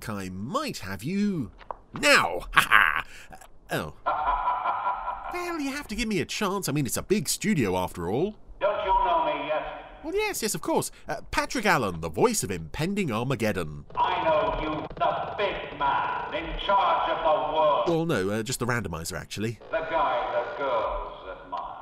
think 0.00 0.10
I 0.10 0.28
might 0.28 0.78
have 0.78 1.02
you 1.02 1.50
now. 1.98 2.40
Ha 2.52 2.60
ha! 2.68 3.04
Oh. 3.72 3.94
Well, 5.32 5.60
you 5.60 5.70
have 5.72 5.88
to 5.88 5.94
give 5.94 6.06
me 6.08 6.20
a 6.20 6.24
chance. 6.26 6.68
I 6.68 6.72
mean, 6.72 6.84
it's 6.86 6.96
a 6.98 7.02
big 7.02 7.28
studio 7.28 7.76
after 7.76 8.08
all. 8.10 8.36
Don't 8.60 8.78
you 8.84 8.92
know 8.92 9.24
me 9.24 9.48
yet? 9.48 9.62
Well, 10.04 10.14
yes, 10.14 10.42
yes, 10.42 10.54
of 10.54 10.60
course. 10.60 10.90
Uh, 11.08 11.22
Patrick 11.30 11.64
Allen, 11.66 12.00
the 12.00 12.10
voice 12.10 12.44
of 12.44 12.50
impending 12.50 13.10
Armageddon. 13.10 13.86
I 13.96 14.22
know 14.24 14.60
you, 14.62 14.86
the 14.96 15.34
big 15.38 15.78
man, 15.78 16.34
in 16.34 16.58
charge 16.60 17.10
of 17.10 17.18
the 17.18 17.54
world. 17.56 17.88
Well, 17.88 18.06
no, 18.06 18.30
uh, 18.30 18.42
just 18.42 18.60
the 18.60 18.66
randomizer, 18.66 19.18
actually. 19.18 19.58
The 19.70 19.80
guy 19.90 20.44
the 20.58 20.62
girls 20.62 21.40
admire. 21.42 21.72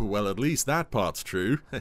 Well, 0.08 0.26
at 0.28 0.38
least 0.38 0.66
that 0.66 0.90
part's 0.90 1.22
true. 1.22 1.58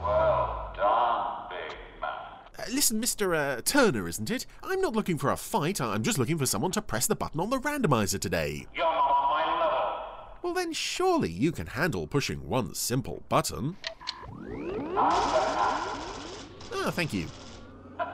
Well 0.00 0.72
done, 0.76 1.48
big 1.50 1.76
man. 2.00 2.10
Uh, 2.58 2.67
listen, 2.78 3.02
Mr. 3.02 3.36
Uh, 3.36 3.60
Turner, 3.64 4.06
isn't 4.06 4.30
it? 4.30 4.46
I'm 4.62 4.80
not 4.80 4.94
looking 4.94 5.18
for 5.18 5.32
a 5.32 5.36
fight. 5.36 5.80
I'm 5.80 6.04
just 6.04 6.16
looking 6.16 6.38
for 6.38 6.46
someone 6.46 6.70
to 6.70 6.80
press 6.80 7.08
the 7.08 7.16
button 7.16 7.40
on 7.40 7.50
the 7.50 7.58
randomizer 7.58 8.20
today. 8.20 8.68
You're 8.72 8.84
not 8.84 9.10
on 9.10 9.30
my 9.30 9.64
level. 9.64 10.36
Well, 10.44 10.54
then 10.54 10.72
surely 10.72 11.28
you 11.28 11.50
can 11.50 11.66
handle 11.66 12.06
pushing 12.06 12.48
one 12.48 12.74
simple 12.74 13.24
button. 13.28 13.78
Ah, 14.96 15.90
thank 16.92 17.12
you. 17.12 17.26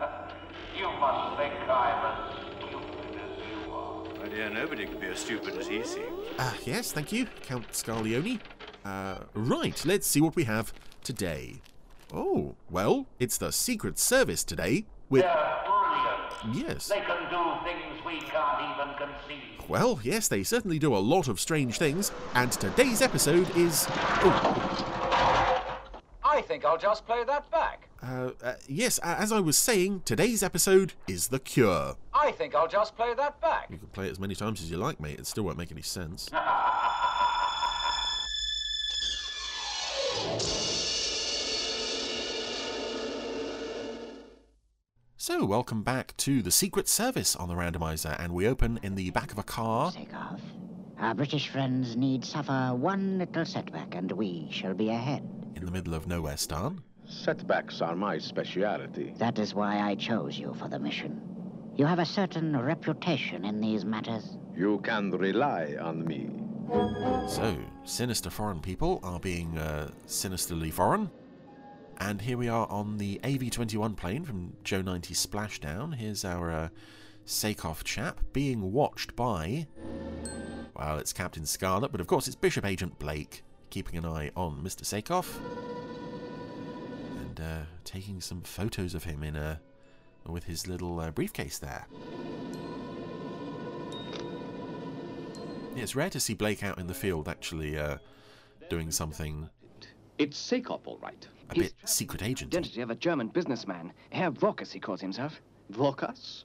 You 0.74 0.86
must 0.98 1.36
think 1.36 1.54
I'm 1.68 2.06
as 2.06 2.34
stupid 2.56 3.20
as 3.20 3.38
you 3.46 3.70
are. 3.70 4.02
My 4.18 4.28
dear, 4.28 4.48
nobody 4.48 4.86
could 4.86 4.98
be 4.98 5.08
as 5.08 5.18
stupid 5.18 5.58
as 5.58 5.66
he 5.66 5.84
seems. 5.84 6.08
Ah, 6.38 6.56
yes, 6.64 6.90
thank 6.90 7.12
you, 7.12 7.26
Count 7.42 7.70
Scarlioni. 7.72 8.40
Uh, 8.82 9.18
right, 9.34 9.84
let's 9.84 10.06
see 10.06 10.22
what 10.22 10.34
we 10.34 10.44
have 10.44 10.72
today. 11.02 11.60
Oh, 12.16 12.54
well, 12.70 13.06
it's 13.18 13.38
the 13.38 13.50
Secret 13.50 13.98
Service 13.98 14.44
today 14.44 14.84
with. 15.10 15.22
They're 15.22 15.62
brilliant. 15.66 16.68
Yes. 16.68 16.86
They 16.88 17.00
can 17.00 17.28
do 17.28 17.64
things 17.64 18.04
we 18.06 18.20
can't 18.20 18.62
even 18.76 18.94
conceive. 18.96 19.68
Well, 19.68 19.98
yes, 20.04 20.28
they 20.28 20.42
certainly 20.44 20.78
do 20.78 20.94
a 20.94 20.98
lot 20.98 21.26
of 21.26 21.40
strange 21.40 21.78
things, 21.78 22.12
and 22.34 22.52
today's 22.52 23.02
episode 23.02 23.48
is. 23.56 23.86
Oh, 23.90 25.80
I 26.22 26.40
think 26.42 26.64
I'll 26.64 26.78
just 26.78 27.04
play 27.06 27.24
that 27.24 27.50
back. 27.50 27.88
uh, 28.02 28.30
uh, 28.42 28.54
yes, 28.68 28.98
a- 28.98 29.06
as 29.06 29.32
I 29.32 29.40
was 29.40 29.56
saying, 29.56 30.02
today's 30.04 30.42
episode 30.42 30.92
is 31.08 31.28
The 31.28 31.38
Cure. 31.38 31.96
I 32.12 32.32
think 32.32 32.54
I'll 32.54 32.68
just 32.68 32.94
play 32.96 33.14
that 33.14 33.40
back. 33.40 33.66
You 33.70 33.78
can 33.78 33.88
play 33.88 34.06
it 34.08 34.10
as 34.10 34.18
many 34.20 34.34
times 34.34 34.60
as 34.62 34.70
you 34.70 34.76
like, 34.76 35.00
mate, 35.00 35.18
it 35.18 35.26
still 35.26 35.44
won't 35.44 35.58
make 35.58 35.72
any 35.72 35.82
sense. 35.82 36.28
So, 45.26 45.42
welcome 45.46 45.82
back 45.82 46.14
to 46.18 46.42
the 46.42 46.50
Secret 46.50 46.86
Service 46.86 47.34
on 47.34 47.48
the 47.48 47.54
randomizer, 47.54 48.14
and 48.22 48.34
we 48.34 48.46
open 48.46 48.78
in 48.82 48.94
the 48.94 49.08
back 49.08 49.32
of 49.32 49.38
a 49.38 49.42
car. 49.42 49.90
Sakov. 49.90 50.38
Our 50.98 51.14
British 51.14 51.48
friends 51.48 51.96
need 51.96 52.26
suffer 52.26 52.74
one 52.74 53.20
little 53.20 53.46
setback, 53.46 53.94
and 53.94 54.12
we 54.12 54.48
shall 54.50 54.74
be 54.74 54.90
ahead. 54.90 55.26
in 55.56 55.64
the 55.64 55.70
middle 55.70 55.94
of 55.94 56.06
nowhere 56.06 56.36
stan. 56.36 56.82
Setbacks 57.06 57.80
are 57.80 57.96
my 57.96 58.18
speciality. 58.18 59.14
That 59.16 59.38
is 59.38 59.54
why 59.54 59.80
I 59.80 59.94
chose 59.94 60.38
you 60.38 60.52
for 60.58 60.68
the 60.68 60.78
mission. 60.78 61.22
You 61.74 61.86
have 61.86 62.00
a 62.00 62.04
certain 62.04 62.54
reputation 62.54 63.46
in 63.46 63.62
these 63.62 63.86
matters. 63.86 64.36
You 64.54 64.82
can 64.84 65.10
rely 65.10 65.76
on 65.80 66.04
me. 66.04 66.28
So, 67.28 67.56
sinister 67.84 68.28
foreign 68.28 68.60
people 68.60 69.00
are 69.02 69.20
being 69.20 69.56
uh, 69.56 69.90
sinisterly 70.04 70.70
foreign. 70.70 71.10
And 71.98 72.20
here 72.20 72.36
we 72.36 72.48
are 72.48 72.66
on 72.68 72.98
the 72.98 73.20
AV 73.24 73.50
21 73.50 73.94
plane 73.94 74.24
from 74.24 74.54
Joe 74.64 74.82
90 74.82 75.14
Splashdown. 75.14 75.94
Here's 75.94 76.24
our 76.24 76.50
uh, 76.50 76.68
chap 77.84 78.20
being 78.32 78.72
watched 78.72 79.16
by. 79.16 79.66
Well, 80.76 80.98
it's 80.98 81.12
Captain 81.12 81.46
Scarlet, 81.46 81.92
but 81.92 82.00
of 82.00 82.06
course 82.06 82.26
it's 82.26 82.36
Bishop 82.36 82.64
Agent 82.64 82.98
Blake 82.98 83.42
keeping 83.70 83.98
an 83.98 84.04
eye 84.04 84.30
on 84.36 84.62
Mr. 84.62 84.84
Sakov. 84.84 85.40
And 87.20 87.40
uh, 87.40 87.62
taking 87.84 88.20
some 88.20 88.42
photos 88.42 88.94
of 88.94 89.04
him 89.04 89.22
in 89.22 89.36
a. 89.36 89.60
with 90.26 90.44
his 90.44 90.66
little 90.66 91.00
uh, 91.00 91.10
briefcase 91.10 91.58
there. 91.58 91.86
Yeah, 95.74 95.82
it's 95.82 95.96
rare 95.96 96.10
to 96.10 96.20
see 96.20 96.34
Blake 96.34 96.62
out 96.62 96.78
in 96.78 96.86
the 96.86 96.94
field 96.94 97.28
actually 97.28 97.76
uh, 97.78 97.98
doing 98.70 98.90
something 98.90 99.48
It's 100.18 100.36
Sakov, 100.38 100.86
all 100.86 100.98
right. 101.02 101.26
a 101.50 101.54
bit 101.54 101.74
secret 101.84 102.22
agent. 102.22 102.54
identity 102.54 102.80
of 102.80 102.90
a 102.90 102.94
German 102.94 103.28
businessman. 103.28 103.92
Herr 104.10 104.30
Vokas, 104.30 104.70
he 104.72 104.78
calls 104.80 105.00
himself. 105.00 105.40
Vokas? 105.72 106.44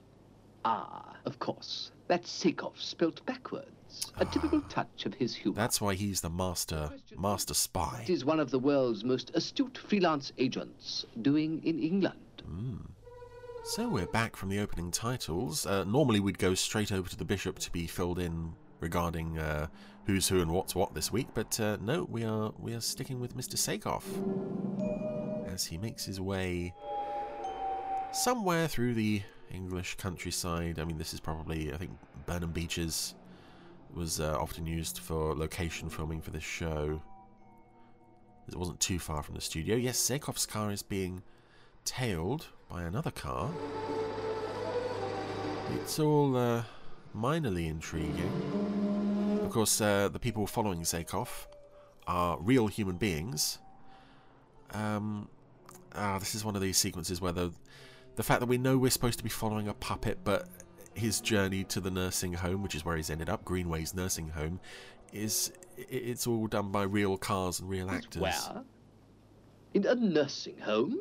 Ah, 0.66 1.16
of 1.25 1.40
course. 1.40 1.91
That's 2.07 2.30
Sakov 2.31 2.74
spelt 2.80 3.25
backwards. 3.25 4.12
A 4.18 4.25
typical 4.25 4.62
touch 4.62 5.06
of 5.06 5.13
his 5.16 5.35
humor. 5.35 5.56
That's 5.56 5.80
why 5.81 5.96
he's 5.96 6.22
the 6.22 6.30
master 6.30 6.91
master 7.18 7.53
spy. 7.53 8.02
It 8.03 8.09
is 8.09 8.24
one 8.25 8.40
of 8.40 8.52
the 8.52 8.59
world's 8.59 9.03
most 9.03 9.31
astute 9.34 9.78
freelance 9.78 10.31
agents 10.38 11.06
doing 11.22 11.62
in 11.63 11.80
England. 11.80 12.18
So 13.63 13.88
we're 13.88 14.07
back 14.07 14.36
from 14.36 14.50
the 14.50 14.59
opening 14.59 14.90
titles. 14.90 15.66
Uh, 15.66 15.84
normally 15.84 16.19
we'd 16.19 16.40
go 16.40 16.56
straight 16.56 16.91
over 16.91 17.07
to 17.09 17.16
the 17.16 17.25
bishop 17.25 17.59
to 17.59 17.72
be 17.72 17.86
filled 17.88 18.18
in 18.18 18.53
regarding 18.79 19.38
uh, 19.38 19.67
who's 20.06 20.28
who 20.28 20.41
and 20.41 20.51
what's 20.51 20.75
what 20.75 20.94
this 20.94 21.12
week, 21.12 21.28
but 21.34 21.59
uh, 21.59 21.78
no, 21.81 22.07
we 22.09 22.23
are 22.23 22.51
we 22.59 22.73
are 22.73 22.81
sticking 22.81 23.19
with 23.19 23.38
Mr. 23.38 23.57
Sakov 23.57 24.03
as 25.47 25.66
he 25.66 25.78
makes 25.78 26.06
his 26.06 26.19
way 26.19 26.73
somewhere 28.12 28.68
through 28.68 28.94
the 28.94 29.22
English 29.51 29.95
countryside. 29.95 30.79
I 30.79 30.85
mean, 30.85 30.97
this 30.97 31.13
is 31.13 31.19
probably 31.19 31.73
I 31.73 31.78
think 31.78 31.91
Burnham 32.25 32.51
Beeches 32.51 33.16
was 33.94 34.19
uh, 34.19 34.38
often 34.39 34.66
used 34.66 35.00
for 35.00 35.35
location 35.35 35.89
filming 35.89 36.22
for 36.22 36.31
this 36.31 36.44
show. 36.44 37.01
It 38.47 38.56
wasn't 38.56 38.79
too 38.79 39.00
far 39.00 39.22
from 39.22 39.35
the 39.35 39.41
studio. 39.41 39.75
Yes, 39.75 40.00
Sakov's 40.00 40.45
car 40.45 40.72
is 40.72 40.81
being 40.81 41.22
tailed 41.85 42.47
by 42.69 42.84
another 42.84 43.12
car. 43.12 43.51
It's 45.75 46.00
all 46.00 46.35
uh, 46.35 46.63
minorly 47.16 47.68
intriguing. 47.68 48.69
Of 49.50 49.54
course, 49.56 49.82
uh, 49.82 50.10
the 50.10 50.20
people 50.20 50.46
following 50.46 50.86
Sakov 50.86 51.48
are 52.06 52.38
real 52.40 52.68
human 52.68 52.98
beings. 52.98 53.58
Um, 54.76 55.28
ah, 55.96 56.20
this 56.20 56.36
is 56.36 56.46
one 56.46 56.56
of 56.56 56.62
these 56.62 56.78
sequences 56.78 57.20
where 57.20 57.32
the 57.32 57.52
the 58.16 58.22
fact 58.22 58.42
that 58.42 58.46
we 58.46 58.60
know 58.60 58.78
we're 58.78 58.92
supposed 58.92 59.18
to 59.18 59.24
be 59.24 59.30
following 59.32 59.68
a 59.68 59.74
puppet, 59.74 60.20
but 60.24 60.48
his 60.94 61.20
journey 61.20 61.64
to 61.64 61.80
the 61.80 61.90
nursing 61.90 62.34
home, 62.34 62.62
which 62.62 62.76
is 62.76 62.86
where 62.86 62.96
he's 62.96 63.10
ended 63.10 63.28
up, 63.28 63.44
Greenway's 63.44 63.96
nursing 63.96 64.30
home, 64.30 64.60
is 65.14 65.52
it's 65.78 66.28
all 66.28 66.46
done 66.46 66.72
by 66.72 66.84
real 66.84 67.18
cars 67.18 67.60
and 67.60 67.68
real 67.68 67.90
actors. 67.90 68.22
Where? 68.22 68.64
In 69.74 69.84
a 69.88 69.96
nursing 69.96 70.60
home? 70.60 71.00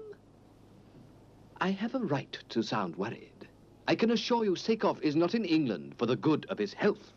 I 1.61 1.71
have 1.73 1.95
a 1.95 1.99
right 1.99 2.39
to 2.49 2.63
sound 2.63 2.97
worried. 2.97 3.47
I 3.87 3.95
can 3.95 4.11
assure 4.11 4.43
you 4.47 4.57
Sakov 4.57 5.03
is 5.03 5.17
not 5.17 5.35
in 5.35 5.45
England 5.45 5.97
for 5.99 6.07
the 6.07 6.17
good 6.17 6.47
of 6.49 6.57
his 6.57 6.73
health. 6.73 7.13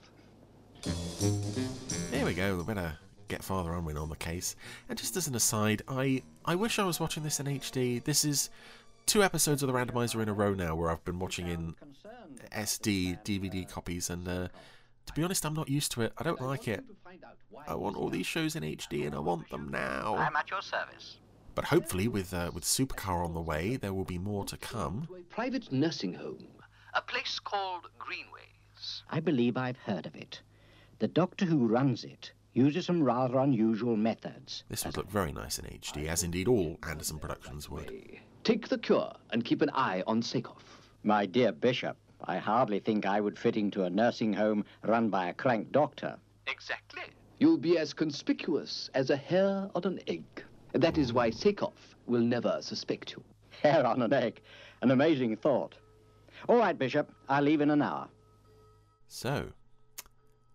There 0.84 2.26
we 2.26 2.34
go. 2.34 2.56
We 2.58 2.64
better 2.64 2.98
get 3.28 3.44
Father 3.44 3.72
on 3.72 3.80
Unwin 3.80 3.98
on 3.98 4.10
the 4.10 4.16
case. 4.16 4.56
And 4.90 4.98
just 4.98 5.16
as 5.16 5.28
an 5.28 5.36
aside, 5.36 5.82
I 5.88 6.24
I 6.46 6.56
wish 6.56 6.80
I 6.80 6.84
was 6.84 7.00
watching 7.00 7.24
this 7.24 7.40
in 7.40 7.46
HD. 7.46 8.04
This 8.04 8.26
is 8.26 8.50
two 9.06 9.24
episodes 9.24 9.64
of 9.64 9.68
the 9.68 9.74
randomizer 9.74 10.22
in 10.22 10.30
a 10.30 10.34
row 10.34 10.54
now 10.54 10.76
where 10.76 10.90
I've 10.90 11.04
been 11.06 11.20
watching 11.20 11.48
in 11.48 11.76
SD 12.52 13.24
DVD 13.24 13.70
copies, 13.70 14.10
and 14.10 14.28
uh, 14.28 14.48
to 15.06 15.14
be 15.14 15.24
honest, 15.24 15.46
I'm 15.46 15.54
not 15.54 15.70
used 15.70 15.92
to 15.94 16.02
it. 16.02 16.14
I 16.18 16.24
don't 16.24 16.42
like 16.42 16.68
it. 16.68 16.84
I 17.68 17.76
want 17.76 17.96
all 17.96 18.10
these 18.10 18.26
shows 18.26 18.56
in 18.56 18.64
HD, 18.64 19.06
and 19.06 19.16
I 19.16 19.20
want 19.20 19.50
them 19.50 19.70
now. 19.70 20.16
I'm 20.18 20.36
at 20.36 20.50
your 20.50 20.62
service. 20.62 21.18
But 21.54 21.66
hopefully, 21.66 22.08
with 22.08 22.34
uh, 22.34 22.52
with 22.54 22.64
Supercar 22.64 23.24
on 23.24 23.34
the 23.34 23.42
way, 23.42 23.76
there 23.76 23.94
will 23.94 24.06
be 24.06 24.18
more 24.18 24.46
to 24.46 24.58
come. 24.58 25.06
To 25.08 25.16
a 25.16 25.22
private 25.22 25.72
nursing 25.72 26.14
home. 26.14 26.48
A 26.94 27.02
place 27.02 27.40
called 27.40 27.88
Greenways. 28.00 29.04
I 29.10 29.20
believe 29.20 29.58
I've 29.58 29.78
heard 29.78 30.06
of 30.06 30.16
it. 30.16 30.42
The 31.02 31.08
doctor 31.08 31.46
who 31.46 31.66
runs 31.66 32.04
it 32.04 32.32
uses 32.54 32.86
some 32.86 33.02
rather 33.02 33.40
unusual 33.40 33.98
methods. 33.98 34.64
This 34.70 34.86
would 34.86 34.98
look 34.98 35.10
very 35.10 35.32
nice 35.32 35.58
in 35.58 35.66
HD, 35.66 36.06
as 36.06 36.22
indeed 36.22 36.48
all 36.48 36.78
Anderson 36.88 37.18
productions 37.18 37.68
would. 37.72 38.20
Take 38.44 38.68
the 38.68 38.78
cure 38.78 39.12
and 39.32 39.44
keep 39.44 39.64
an 39.64 39.72
eye 39.74 40.04
on 40.06 40.22
Sakov. 40.22 40.62
My 41.02 41.26
dear 41.26 41.54
Bishop, 41.54 41.98
I 42.26 42.38
hardly 42.38 42.80
think 42.80 43.08
I 43.08 43.20
would 43.20 43.40
fit 43.40 43.58
into 43.58 43.86
a 43.86 43.90
nursing 43.90 44.32
home 44.32 44.64
run 44.84 45.10
by 45.10 45.30
a 45.30 45.34
crank 45.34 45.72
doctor. 45.72 46.20
Exactly. 46.46 47.02
You'll 47.40 47.58
be 47.58 47.80
as 47.80 47.94
conspicuous 47.94 48.92
as 48.94 49.10
a 49.10 49.18
hair 49.18 49.72
on 49.74 49.84
an 49.86 50.02
egg. 50.06 50.44
That 50.74 51.00
is 51.00 51.14
why 51.14 51.32
Sakov 51.32 51.96
will 52.06 52.22
never 52.22 52.60
suspect 52.62 53.14
you. 53.14 53.24
Hair 53.64 53.88
on 53.88 54.04
an 54.04 54.14
egg. 54.14 54.40
An 54.84 54.92
amazing 54.92 55.36
thought. 55.38 55.74
All 56.48 56.58
right, 56.58 56.78
Bishop, 56.78 57.12
I'll 57.28 57.42
leave 57.42 57.62
in 57.62 57.72
an 57.72 57.82
hour. 57.82 58.08
So, 59.08 59.52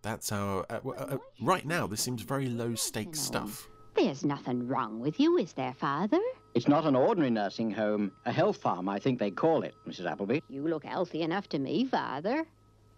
that's 0.07 0.31
our. 0.31 0.65
Uh, 0.69 0.79
uh, 0.85 0.89
uh, 0.89 1.17
right 1.41 1.65
now, 1.65 1.85
this 1.85 2.01
seems 2.01 2.21
very 2.21 2.47
low 2.47 2.75
stakes 2.75 3.19
stuff. 3.19 3.67
There's 3.95 4.23
nothing 4.23 4.67
wrong 4.67 4.99
with 4.99 5.19
you, 5.19 5.37
is 5.37 5.53
there, 5.53 5.73
Father? 5.73 6.21
It's 6.53 6.67
not 6.67 6.85
an 6.85 6.95
ordinary 6.95 7.31
nursing 7.31 7.71
home, 7.71 8.11
a 8.25 8.31
health 8.31 8.57
farm, 8.57 8.87
I 8.87 8.99
think 8.99 9.19
they 9.19 9.31
call 9.31 9.63
it, 9.63 9.75
Mrs. 9.87 10.09
Appleby. 10.09 10.39
You 10.49 10.67
look 10.67 10.85
healthy 10.85 11.23
enough 11.23 11.49
to 11.49 11.59
me, 11.59 11.85
Father. 11.85 12.45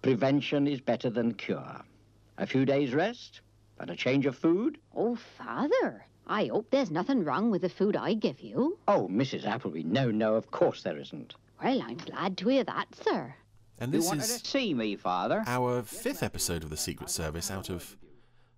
Prevention 0.01 0.67
is 0.67 0.81
better 0.81 1.09
than 1.09 1.33
cure. 1.33 1.81
A 2.37 2.45
few 2.45 2.63
days' 2.63 2.93
rest 2.93 3.41
and 3.79 3.89
a 3.89 3.95
change 3.95 4.25
of 4.25 4.37
food. 4.37 4.77
Oh, 4.95 5.15
Father, 5.15 6.05
I 6.27 6.45
hope 6.45 6.69
there's 6.69 6.91
nothing 6.91 7.23
wrong 7.23 7.49
with 7.49 7.63
the 7.63 7.69
food 7.69 7.95
I 7.95 8.13
give 8.13 8.41
you. 8.41 8.77
Oh, 8.87 9.07
Mrs. 9.11 9.45
Appleby, 9.45 9.83
no, 9.83 10.11
no, 10.11 10.35
of 10.35 10.51
course 10.51 10.83
there 10.83 10.97
isn't. 10.97 11.33
Well, 11.63 11.81
I'm 11.81 11.97
glad 11.97 12.37
to 12.37 12.49
hear 12.49 12.63
that, 12.65 12.87
sir. 13.03 13.33
And 13.79 13.93
You 13.93 13.99
this 13.99 14.07
wanted 14.07 14.23
is 14.23 14.41
to 14.41 14.47
see 14.49 14.73
me, 14.73 14.95
Father? 14.95 15.43
our 15.47 15.81
fifth 15.83 16.21
episode 16.23 16.63
of 16.63 16.69
the 16.69 16.77
Secret 16.77 17.09
Service 17.09 17.49
out 17.49 17.69
of 17.69 17.95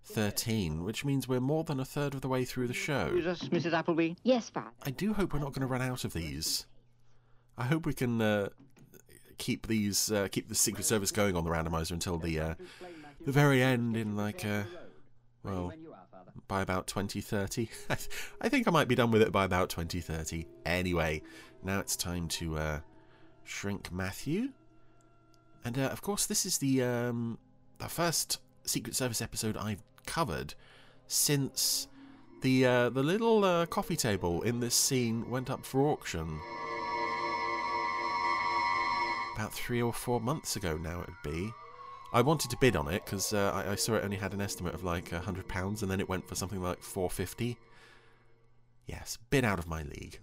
13, 0.04 0.84
which 0.84 1.06
means 1.06 1.28
we're 1.28 1.40
more 1.40 1.64
than 1.64 1.80
a 1.80 1.86
third 1.86 2.14
of 2.16 2.22
the 2.22 2.28
way 2.28 2.44
through 2.44 2.68
the 2.68 2.74
show. 2.74 3.04
Excuse 3.14 3.28
us, 3.28 3.42
Mrs. 3.50 3.74
Appleby? 3.74 4.14
Yes, 4.24 4.50
Father. 4.50 4.72
I 4.84 4.90
do 4.92 5.14
hope 5.14 5.34
we're 5.34 5.40
not 5.40 5.54
going 5.54 5.62
to 5.62 5.68
run 5.68 5.82
out 5.82 6.04
of 6.04 6.14
these. 6.14 6.66
I 7.58 7.66
hope 7.66 7.86
we 7.86 7.94
can 7.94 8.20
uh, 8.22 8.50
keep 9.38 9.68
these 9.68 10.12
uh, 10.12 10.28
keep 10.32 10.50
the 10.50 10.56
Secret 10.56 10.86
Service 10.86 11.12
going 11.12 11.36
on 11.36 11.44
the 11.44 11.52
randomizer 11.52 11.92
until 11.92 12.18
the 12.18 12.40
uh, 12.40 12.56
the 13.24 13.32
very 13.32 13.62
end 13.62 13.96
in 13.96 14.16
like 14.16 14.44
uh, 14.44 14.64
well 15.44 15.72
by 16.48 16.62
about 16.62 16.88
2030. 16.88 17.70
I 18.42 18.50
think 18.50 18.68
I 18.68 18.72
might 18.72 18.88
be 18.88 18.96
done 18.96 19.12
with 19.12 19.22
it 19.22 19.32
by 19.32 19.46
about 19.46 19.70
2030. 19.70 20.48
Anyway, 20.66 21.22
now 21.64 21.80
it's 21.80 21.96
time 21.96 22.28
to 22.30 22.58
uh, 22.58 22.80
shrink 23.44 23.92
Matthew, 23.92 24.50
and 25.64 25.78
uh, 25.78 25.84
of 25.84 26.02
course 26.02 26.26
this 26.26 26.46
is 26.46 26.58
the 26.58 26.84
um, 26.84 27.38
the 27.78 27.88
first 27.88 28.40
Secret 28.64 28.96
Service 28.96 29.22
episode 29.22 29.58
I've 29.58 29.84
covered 30.06 30.54
since 31.08 31.88
the 32.42 32.66
uh, 32.66 32.90
the 32.90 33.04
little 33.04 33.44
uh, 33.44 33.66
coffee 33.66 33.96
table 33.96 34.42
in 34.42 34.60
this 34.60 34.76
scene 34.76 35.30
went 35.30 35.50
up 35.50 35.66
for 35.66 35.82
auction 35.82 36.40
about 39.36 39.54
three 39.54 39.82
or 39.82 39.94
four 39.94 40.20
months 40.20 40.56
ago. 40.56 40.78
Now 40.78 41.02
it 41.02 41.08
would 41.08 41.34
be. 41.34 41.52
I 42.14 42.22
wanted 42.22 42.52
to 42.52 42.58
bid 42.58 42.76
on 42.76 42.90
it 42.90 43.06
because 43.06 43.34
uh, 43.34 43.52
I, 43.54 43.72
I 43.72 43.76
saw 43.76 43.96
it 43.96 44.04
only 44.04 44.18
had 44.18 44.34
an 44.34 44.42
estimate 44.42 44.74
of 44.74 44.84
like 44.84 45.12
a 45.12 45.20
hundred 45.20 45.48
pounds, 45.48 45.82
and 45.82 45.90
then 45.90 46.00
it 46.00 46.10
went 46.10 46.28
for 46.28 46.36
something 46.36 46.62
like 46.62 46.82
four 46.82 47.10
fifty. 47.10 47.58
Yes, 48.86 49.18
bid 49.30 49.46
out 49.46 49.60
of 49.60 49.68
my 49.68 49.84
league. 49.84 50.20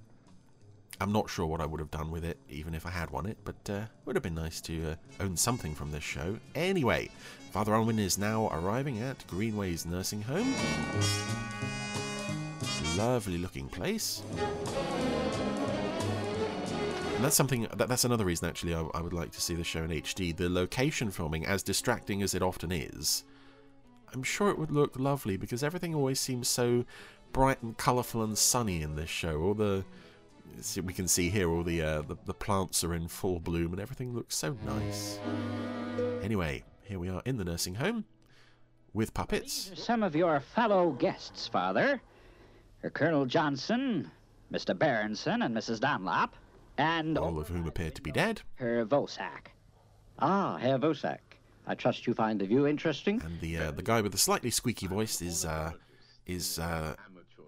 I'm 1.00 1.12
not 1.12 1.30
sure 1.30 1.46
what 1.46 1.60
I 1.60 1.66
would 1.66 1.78
have 1.78 1.92
done 1.92 2.10
with 2.10 2.24
it, 2.24 2.38
even 2.48 2.74
if 2.74 2.84
I 2.84 2.90
had 2.90 3.10
won 3.10 3.26
it, 3.26 3.38
but 3.44 3.70
uh, 3.70 3.82
would 4.04 4.16
have 4.16 4.22
been 4.22 4.34
nice 4.34 4.60
to 4.62 4.92
uh, 4.92 4.94
own 5.22 5.36
something 5.36 5.74
from 5.74 5.92
this 5.92 6.02
show. 6.02 6.38
Anyway, 6.56 7.08
Father 7.52 7.72
Unwin 7.74 8.00
is 8.00 8.18
now 8.18 8.48
arriving 8.48 9.00
at 9.00 9.24
Greenway's 9.28 9.86
nursing 9.86 10.22
home. 10.22 10.54
Lovely 12.96 13.38
looking 13.38 13.68
place. 13.68 14.22
And 17.14 17.24
that's 17.24 17.36
something 17.36 17.68
that, 17.76 17.88
that's 17.88 18.04
another 18.04 18.24
reason 18.24 18.48
actually 18.48 18.74
I, 18.74 18.80
I 18.94 19.00
would 19.00 19.12
like 19.12 19.30
to 19.32 19.40
see 19.40 19.54
the 19.54 19.64
show 19.64 19.84
in 19.84 19.90
HD. 19.90 20.36
The 20.36 20.48
location 20.48 21.10
filming, 21.10 21.46
as 21.46 21.62
distracting 21.62 22.22
as 22.22 22.34
it 22.34 22.42
often 22.42 22.72
is, 22.72 23.24
I'm 24.12 24.22
sure 24.24 24.50
it 24.50 24.58
would 24.58 24.72
look 24.72 24.98
lovely 24.98 25.36
because 25.36 25.62
everything 25.62 25.94
always 25.94 26.18
seems 26.18 26.48
so 26.48 26.84
bright 27.32 27.62
and 27.62 27.76
colourful 27.76 28.22
and 28.22 28.36
sunny 28.36 28.82
in 28.82 28.96
this 28.96 29.10
show. 29.10 29.40
All 29.40 29.54
the 29.54 29.84
see, 30.60 30.80
we 30.80 30.92
can 30.92 31.08
see 31.08 31.30
here 31.30 31.50
all 31.50 31.62
the, 31.62 31.82
uh, 31.82 32.02
the 32.02 32.16
the 32.24 32.34
plants 32.34 32.84
are 32.84 32.94
in 32.94 33.08
full 33.08 33.40
bloom 33.40 33.72
and 33.72 33.80
everything 33.80 34.14
looks 34.14 34.36
so 34.36 34.56
nice. 34.64 35.18
Anyway, 36.22 36.64
here 36.82 36.98
we 36.98 37.08
are 37.08 37.22
in 37.24 37.36
the 37.36 37.44
nursing 37.44 37.76
home 37.76 38.04
with 38.92 39.14
puppets. 39.14 39.70
Some 39.74 40.02
of 40.02 40.16
your 40.16 40.40
fellow 40.40 40.90
guests, 40.90 41.46
Father. 41.46 42.00
Colonel 42.92 43.26
Johnson, 43.26 44.10
Mr. 44.52 44.76
Berenson, 44.78 45.42
and 45.42 45.56
Mrs. 45.56 45.80
Dunlop, 45.80 46.34
and 46.76 47.18
all 47.18 47.38
of 47.38 47.48
whom 47.48 47.66
appear 47.66 47.90
to 47.90 48.00
be 48.00 48.12
dead. 48.12 48.42
Herr 48.54 48.86
Vosak. 48.86 49.48
Ah, 50.18 50.56
Herr 50.58 50.78
Vosak. 50.78 51.18
I 51.66 51.74
trust 51.74 52.06
you 52.06 52.14
find 52.14 52.40
the 52.40 52.46
view 52.46 52.66
interesting. 52.66 53.20
And 53.22 53.40
the 53.40 53.58
uh, 53.58 53.70
the 53.72 53.82
guy 53.82 54.00
with 54.00 54.12
the 54.12 54.18
slightly 54.18 54.50
squeaky 54.50 54.86
voice 54.86 55.20
is 55.20 55.44
uh, 55.44 55.72
is 56.26 56.58
uh, 56.58 56.94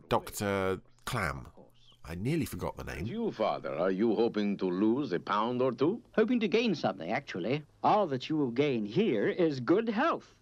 Doctor 0.08 0.80
Clam. 1.04 1.46
I 2.10 2.16
nearly 2.16 2.44
forgot 2.44 2.76
the 2.76 2.82
name. 2.82 3.06
You, 3.06 3.30
Father, 3.30 3.72
are 3.72 3.92
you 3.92 4.16
hoping 4.16 4.56
to 4.56 4.64
lose 4.68 5.12
a 5.12 5.20
pound 5.20 5.62
or 5.62 5.70
two? 5.70 6.02
Hoping 6.16 6.40
to 6.40 6.48
gain 6.48 6.74
something, 6.74 7.12
actually. 7.12 7.62
All 7.84 8.08
that 8.08 8.28
you 8.28 8.36
will 8.36 8.50
gain 8.50 8.84
here 8.84 9.28
is 9.28 9.60
good 9.60 9.88
health. 9.88 10.34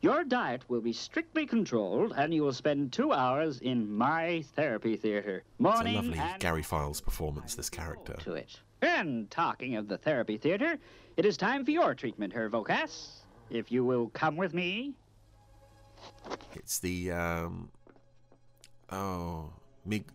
Your 0.00 0.24
diet 0.24 0.62
will 0.68 0.80
be 0.80 0.92
strictly 0.92 1.46
controlled, 1.46 2.12
and 2.16 2.34
you 2.34 2.42
will 2.42 2.52
spend 2.52 2.92
two 2.92 3.12
hours 3.12 3.60
in 3.60 3.88
my 3.88 4.42
therapy 4.56 4.96
theater. 4.96 5.44
Morning 5.60 5.94
It's 5.94 6.06
a 6.06 6.08
lovely 6.08 6.18
and 6.18 6.40
Gary 6.40 6.64
Files 6.64 7.00
performance. 7.00 7.54
This 7.54 7.70
character. 7.70 8.14
To 8.24 8.34
it. 8.34 8.58
And 8.80 9.30
talking 9.30 9.76
of 9.76 9.86
the 9.86 9.98
therapy 9.98 10.38
theater, 10.38 10.76
it 11.16 11.24
is 11.24 11.36
time 11.36 11.64
for 11.64 11.70
your 11.70 11.94
treatment, 11.94 12.32
Herr 12.32 12.50
Vokas. 12.50 13.20
If 13.48 13.70
you 13.70 13.84
will 13.84 14.08
come 14.08 14.34
with 14.34 14.54
me. 14.54 14.94
It's 16.56 16.80
the 16.80 17.12
um, 17.12 17.70
oh 18.90 19.50
Mig- 19.84 20.12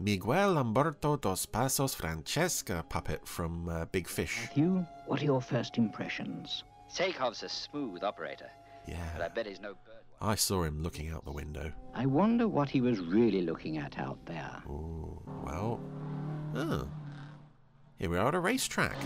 Miguel 0.00 0.54
Humberto 0.56 1.20
dos 1.20 1.44
Passos 1.46 1.94
Francesca 1.94 2.82
puppet 2.88 3.26
from 3.28 3.68
uh, 3.68 3.84
Big 3.86 4.08
Fish. 4.08 4.38
Matthew, 4.44 4.86
what 5.06 5.20
are 5.20 5.24
your 5.26 5.42
first 5.42 5.76
impressions? 5.76 6.64
Sakov's 6.88 7.42
a 7.42 7.48
smooth 7.50 8.02
operator, 8.02 8.48
Yeah. 8.88 8.96
but 9.12 9.22
I 9.22 9.28
bet 9.28 9.46
he's 9.46 9.60
no 9.60 9.74
bird. 9.84 9.96
I 10.22 10.34
saw 10.36 10.62
him 10.64 10.82
looking 10.82 11.10
out 11.10 11.24
the 11.26 11.32
window. 11.32 11.70
I 11.94 12.06
wonder 12.06 12.48
what 12.48 12.68
he 12.70 12.80
was 12.80 12.98
really 13.00 13.42
looking 13.42 13.76
at 13.78 13.98
out 13.98 14.18
there. 14.26 14.62
Oh 14.68 15.18
well, 15.44 15.80
oh. 16.54 16.88
Here 17.98 18.08
we 18.08 18.16
are 18.16 18.28
at 18.28 18.34
a 18.34 18.40
racetrack. 18.40 18.96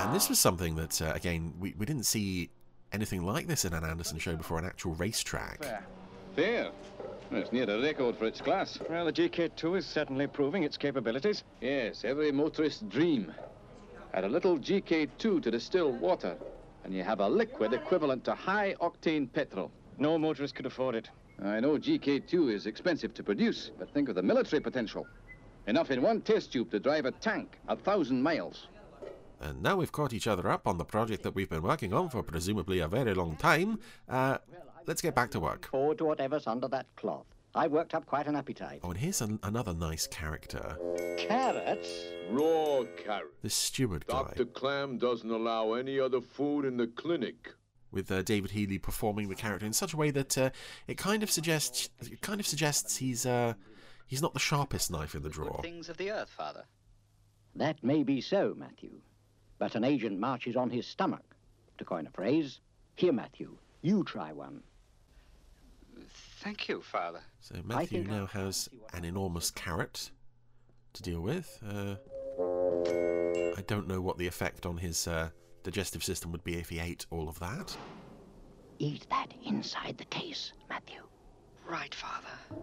And 0.00 0.14
this 0.14 0.28
was 0.28 0.38
something 0.38 0.76
that, 0.76 1.02
uh, 1.02 1.12
again, 1.14 1.52
we, 1.58 1.74
we 1.76 1.84
didn't 1.84 2.04
see 2.06 2.50
anything 2.92 3.22
like 3.26 3.48
this 3.48 3.64
in 3.64 3.72
an 3.74 3.84
Anderson 3.84 4.18
show 4.20 4.36
before 4.36 4.58
an 4.60 4.64
actual 4.64 4.94
racetrack. 4.94 5.64
Fair. 6.36 6.70
Well, 7.30 7.42
it's 7.42 7.52
near 7.52 7.70
a 7.70 7.80
record 7.80 8.16
for 8.16 8.26
its 8.26 8.40
class. 8.40 8.76
Well, 8.88 9.04
the 9.04 9.12
GK2 9.12 9.78
is 9.78 9.86
certainly 9.86 10.26
proving 10.26 10.64
its 10.64 10.76
capabilities. 10.76 11.44
Yes, 11.60 12.04
every 12.04 12.32
motorist's 12.32 12.82
dream. 12.82 13.32
Add 14.12 14.24
a 14.24 14.28
little 14.28 14.58
GK2 14.58 15.40
to 15.40 15.50
distill 15.50 15.92
water, 15.92 16.36
and 16.82 16.92
you 16.92 17.04
have 17.04 17.20
a 17.20 17.28
liquid 17.28 17.72
equivalent 17.72 18.24
to 18.24 18.34
high-octane 18.34 19.32
petrol. 19.32 19.70
No 19.96 20.18
motorist 20.18 20.56
could 20.56 20.66
afford 20.66 20.96
it. 20.96 21.08
I 21.40 21.60
know 21.60 21.78
GK2 21.78 22.52
is 22.52 22.66
expensive 22.66 23.14
to 23.14 23.22
produce, 23.22 23.70
but 23.78 23.94
think 23.94 24.08
of 24.08 24.16
the 24.16 24.22
military 24.22 24.60
potential. 24.60 25.06
Enough 25.68 25.92
in 25.92 26.02
one 26.02 26.22
test 26.22 26.52
tube 26.52 26.72
to 26.72 26.80
drive 26.80 27.04
a 27.04 27.12
tank 27.12 27.58
a 27.68 27.76
thousand 27.76 28.22
miles. 28.22 28.66
And 29.40 29.62
now 29.62 29.76
we've 29.76 29.92
caught 29.92 30.12
each 30.12 30.26
other 30.26 30.48
up 30.50 30.66
on 30.66 30.76
the 30.76 30.84
project 30.84 31.22
that 31.22 31.34
we've 31.34 31.48
been 31.48 31.62
working 31.62 31.94
on 31.94 32.10
for 32.10 32.22
presumably 32.22 32.80
a 32.80 32.88
very 32.88 33.14
long 33.14 33.36
time. 33.36 33.78
Uh, 34.08 34.38
let's 34.86 35.02
get 35.02 35.14
back 35.14 35.30
to 35.32 35.40
work. 35.40 35.68
Forward 35.70 35.98
to 35.98 36.04
whatever's 36.04 36.46
under 36.46 36.68
that 36.68 36.86
cloth. 36.96 37.26
I've 37.54 37.72
worked 37.72 37.94
up 37.94 38.06
quite 38.06 38.26
an 38.28 38.36
appetite. 38.36 38.80
Oh, 38.84 38.90
and 38.90 38.98
here's 38.98 39.20
an, 39.20 39.40
another 39.42 39.74
nice 39.74 40.06
character. 40.06 40.76
Carrots? 41.18 41.88
Raw 42.30 42.84
carrots. 43.04 43.34
This 43.42 43.54
steward 43.54 44.06
guy. 44.06 44.22
Dr. 44.22 44.44
Clam 44.44 44.98
doesn't 44.98 45.30
allow 45.30 45.72
any 45.72 45.98
other 45.98 46.20
food 46.20 46.64
in 46.64 46.76
the 46.76 46.86
clinic. 46.86 47.50
with 47.90 48.10
uh, 48.12 48.22
David 48.22 48.52
Healy 48.52 48.78
performing 48.78 49.28
the 49.28 49.34
character 49.34 49.66
in 49.66 49.72
such 49.72 49.92
a 49.94 49.96
way 49.96 50.12
that 50.12 50.38
uh, 50.38 50.50
it 50.86 50.96
kind 50.96 51.24
of 51.24 51.30
suggests 51.30 51.90
it 52.00 52.20
kind 52.20 52.38
of 52.38 52.46
suggests 52.46 52.98
he's 52.98 53.26
uh, 53.26 53.54
he's 54.06 54.22
not 54.22 54.32
the 54.32 54.38
sharpest 54.38 54.90
knife 54.92 55.16
in 55.16 55.22
the 55.22 55.28
drawer. 55.28 55.58
Things 55.60 55.88
of 55.88 55.96
the 55.96 56.12
earth, 56.12 56.30
Father. 56.30 56.64
That 57.56 57.82
may 57.82 58.04
be 58.04 58.20
so, 58.20 58.54
Matthew. 58.56 58.92
But 59.58 59.74
an 59.74 59.82
agent 59.82 60.20
marches 60.20 60.54
on 60.54 60.70
his 60.70 60.86
stomach. 60.86 61.34
To 61.78 61.84
coin 61.84 62.06
a 62.06 62.10
phrase, 62.10 62.60
here, 62.94 63.12
Matthew, 63.12 63.56
you 63.82 64.04
try 64.04 64.32
one. 64.32 64.62
Thank 66.40 66.68
you, 66.68 66.80
Father. 66.80 67.20
So 67.40 67.56
Matthew 67.64 68.02
now 68.04 68.20
I'll 68.20 68.26
has 68.26 68.70
an 68.94 69.04
enormous 69.04 69.50
carrot 69.50 70.10
to 70.94 71.02
deal 71.02 71.20
with. 71.20 71.58
Uh, 71.62 71.96
I 73.58 73.62
don't 73.66 73.86
know 73.86 74.00
what 74.00 74.16
the 74.16 74.26
effect 74.26 74.64
on 74.64 74.78
his 74.78 75.06
uh, 75.06 75.28
digestive 75.62 76.02
system 76.02 76.32
would 76.32 76.42
be 76.42 76.54
if 76.56 76.70
he 76.70 76.78
ate 76.78 77.04
all 77.10 77.28
of 77.28 77.38
that. 77.40 77.76
Eat 78.78 79.06
that 79.10 79.34
inside 79.44 79.98
the 79.98 80.06
case, 80.06 80.54
Matthew. 80.70 81.02
Right, 81.68 81.94
Father. 81.94 82.56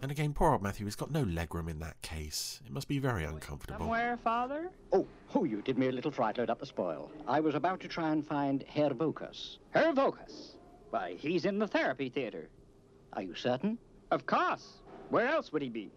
Dear. 0.00 0.04
And 0.04 0.10
again, 0.12 0.32
poor 0.32 0.52
old 0.52 0.62
Matthew 0.62 0.86
has 0.86 0.96
got 0.96 1.10
no 1.10 1.24
legroom 1.24 1.68
in 1.68 1.78
that 1.80 2.00
case. 2.02 2.60
It 2.64 2.72
must 2.72 2.88
be 2.88 2.98
very 2.98 3.24
uncomfortable. 3.24 3.80
Somewhere, 3.80 4.16
Father? 4.22 4.70
Oh, 4.92 5.06
oh, 5.34 5.44
you 5.44 5.62
did 5.62 5.78
me 5.78 5.88
a 5.88 5.92
little 5.92 6.10
fright 6.10 6.38
load 6.38 6.50
up 6.50 6.58
the 6.58 6.66
spoil. 6.66 7.10
I 7.28 7.40
was 7.40 7.54
about 7.54 7.80
to 7.80 7.88
try 7.88 8.10
and 8.10 8.26
find 8.26 8.64
Herr 8.66 8.90
Vokas. 8.90 9.58
Herr 9.70 9.92
Vokas. 9.92 10.54
Why, 10.90 11.14
he's 11.18 11.44
in 11.44 11.58
the 11.58 11.68
therapy 11.68 12.08
theater. 12.08 12.48
Are 13.12 13.22
you 13.22 13.34
certain? 13.34 13.78
Of 14.10 14.26
course. 14.26 14.78
Where 15.10 15.28
else 15.28 15.52
would 15.52 15.62
he 15.62 15.68
be? 15.68 15.90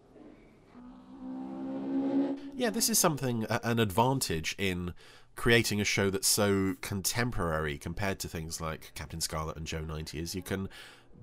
Yeah, 2.56 2.70
this 2.70 2.90
is 2.90 3.00
something, 3.00 3.46
a- 3.50 3.60
an 3.64 3.80
advantage 3.80 4.56
in 4.58 4.94
creating 5.36 5.82
a 5.82 5.84
show 5.84 6.12
that's 6.12 6.28
so 6.28 6.76
contemporary 6.82 7.78
compared 7.80 8.20
to 8.20 8.28
things 8.28 8.62
like 8.62 8.92
Captain 8.94 9.20
Scarlet 9.20 9.58
and 9.58 9.66
Joe 9.66 9.82
90 9.82 10.20
is 10.20 10.36
you 10.36 10.44
can 10.44 10.70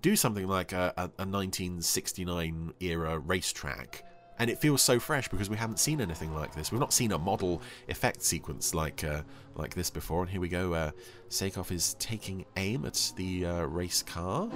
do 0.00 0.16
something 0.16 0.46
like 0.46 0.72
a, 0.72 0.92
a, 0.96 1.02
a 1.02 1.26
1969 1.26 2.74
era 2.80 3.18
racetrack, 3.18 4.04
and 4.38 4.48
it 4.48 4.58
feels 4.58 4.82
so 4.82 4.98
fresh 4.98 5.28
because 5.28 5.50
we 5.50 5.56
haven't 5.56 5.78
seen 5.78 6.00
anything 6.00 6.34
like 6.34 6.54
this. 6.54 6.72
We've 6.72 6.80
not 6.80 6.92
seen 6.92 7.12
a 7.12 7.18
model 7.18 7.62
effect 7.88 8.22
sequence 8.22 8.74
like 8.74 9.04
uh, 9.04 9.22
like 9.54 9.74
this 9.74 9.90
before. 9.90 10.22
And 10.22 10.30
here 10.30 10.40
we 10.40 10.48
go. 10.48 10.74
Uh, 10.74 10.90
is 11.70 11.94
taking 11.98 12.44
aim 12.56 12.84
at 12.84 13.12
the 13.16 13.46
uh, 13.46 13.62
race 13.62 14.02
car. 14.02 14.48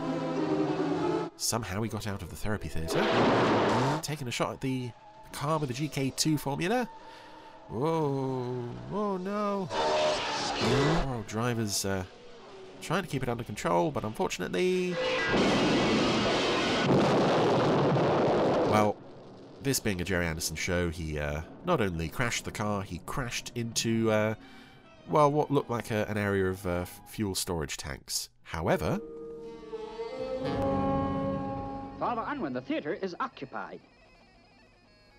Somehow 1.36 1.82
he 1.82 1.88
got 1.88 2.06
out 2.06 2.22
of 2.22 2.30
the 2.30 2.36
therapy 2.36 2.68
theatre, 2.68 4.00
taking 4.02 4.28
a 4.28 4.30
shot 4.30 4.52
at 4.52 4.60
the 4.60 4.90
car 5.32 5.58
with 5.58 5.74
the 5.74 5.88
GK2 5.88 6.38
formula. 6.38 6.88
Whoa! 7.68 8.64
Oh 8.92 9.16
no! 9.16 9.68
Oh, 9.70 11.24
driver's 11.26 11.84
uh, 11.84 12.04
trying 12.84 13.02
to 13.02 13.08
keep 13.08 13.22
it 13.22 13.28
under 13.28 13.44
control, 13.44 13.90
but 13.90 14.04
unfortunately, 14.04 14.94
well, 18.70 18.96
this 19.62 19.80
being 19.80 20.00
a 20.00 20.04
Gerry 20.04 20.26
Anderson 20.26 20.56
show, 20.56 20.90
he 20.90 21.18
uh, 21.18 21.40
not 21.64 21.80
only 21.80 22.08
crashed 22.08 22.44
the 22.44 22.50
car, 22.52 22.82
he 22.82 23.00
crashed 23.06 23.52
into, 23.54 24.10
uh, 24.10 24.34
well, 25.08 25.32
what 25.32 25.50
looked 25.50 25.70
like 25.70 25.90
a, 25.90 26.04
an 26.08 26.18
area 26.18 26.46
of 26.46 26.66
uh, 26.66 26.84
fuel 26.84 27.34
storage 27.34 27.76
tanks. 27.76 28.28
However, 28.42 29.00
Father 31.98 32.24
Unwin, 32.26 32.52
the 32.52 32.60
theater 32.60 32.98
is 33.00 33.16
occupied. 33.18 33.80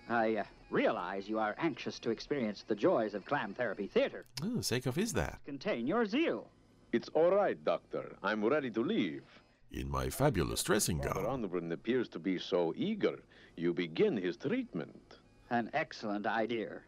I 0.08 0.36
uh, 0.36 0.44
realize 0.70 1.28
you 1.28 1.40
are 1.40 1.56
anxious 1.58 1.98
to 1.98 2.10
experience 2.10 2.64
the 2.66 2.76
joys 2.76 3.14
of 3.14 3.24
clam 3.24 3.54
therapy 3.54 3.88
theater. 3.88 4.24
oh, 4.44 4.60
Sakov 4.60 4.96
is 4.98 5.12
there. 5.12 5.38
Contain 5.44 5.86
your 5.86 6.06
zeal. 6.06 6.48
It's 6.96 7.10
all 7.12 7.30
right, 7.30 7.62
Doctor. 7.62 8.16
I'm 8.22 8.42
ready 8.42 8.70
to 8.70 8.80
leave. 8.80 9.22
In 9.70 9.90
my 9.90 10.08
fabulous 10.08 10.62
dressing 10.62 10.96
gown. 10.96 11.26
Unwin 11.28 11.70
appears 11.72 12.08
to 12.08 12.18
be 12.18 12.38
so 12.38 12.72
eager. 12.74 13.18
You 13.54 13.74
begin 13.74 14.16
his 14.16 14.38
treatment. 14.38 15.18
An 15.50 15.68
excellent 15.74 16.26
idea. 16.26 16.80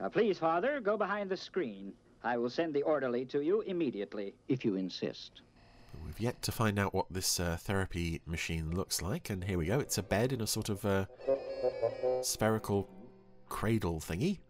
Uh, 0.00 0.08
please, 0.08 0.40
Father, 0.40 0.80
go 0.80 0.96
behind 0.96 1.30
the 1.30 1.36
screen. 1.36 1.92
I 2.24 2.36
will 2.36 2.50
send 2.50 2.74
the 2.74 2.82
orderly 2.82 3.24
to 3.26 3.42
you 3.44 3.60
immediately. 3.60 4.34
If 4.48 4.64
you 4.64 4.74
insist. 4.74 5.42
We've 6.04 6.18
yet 6.18 6.42
to 6.42 6.50
find 6.50 6.76
out 6.76 6.92
what 6.92 7.06
this 7.08 7.38
uh, 7.38 7.56
therapy 7.60 8.22
machine 8.26 8.74
looks 8.74 9.02
like, 9.02 9.30
and 9.30 9.44
here 9.44 9.58
we 9.58 9.66
go. 9.66 9.78
It's 9.78 9.98
a 9.98 10.02
bed 10.02 10.32
in 10.32 10.40
a 10.40 10.48
sort 10.48 10.68
of 10.68 10.84
uh, 10.84 11.06
spherical 12.22 12.88
cradle 13.48 14.00
thingy. 14.00 14.40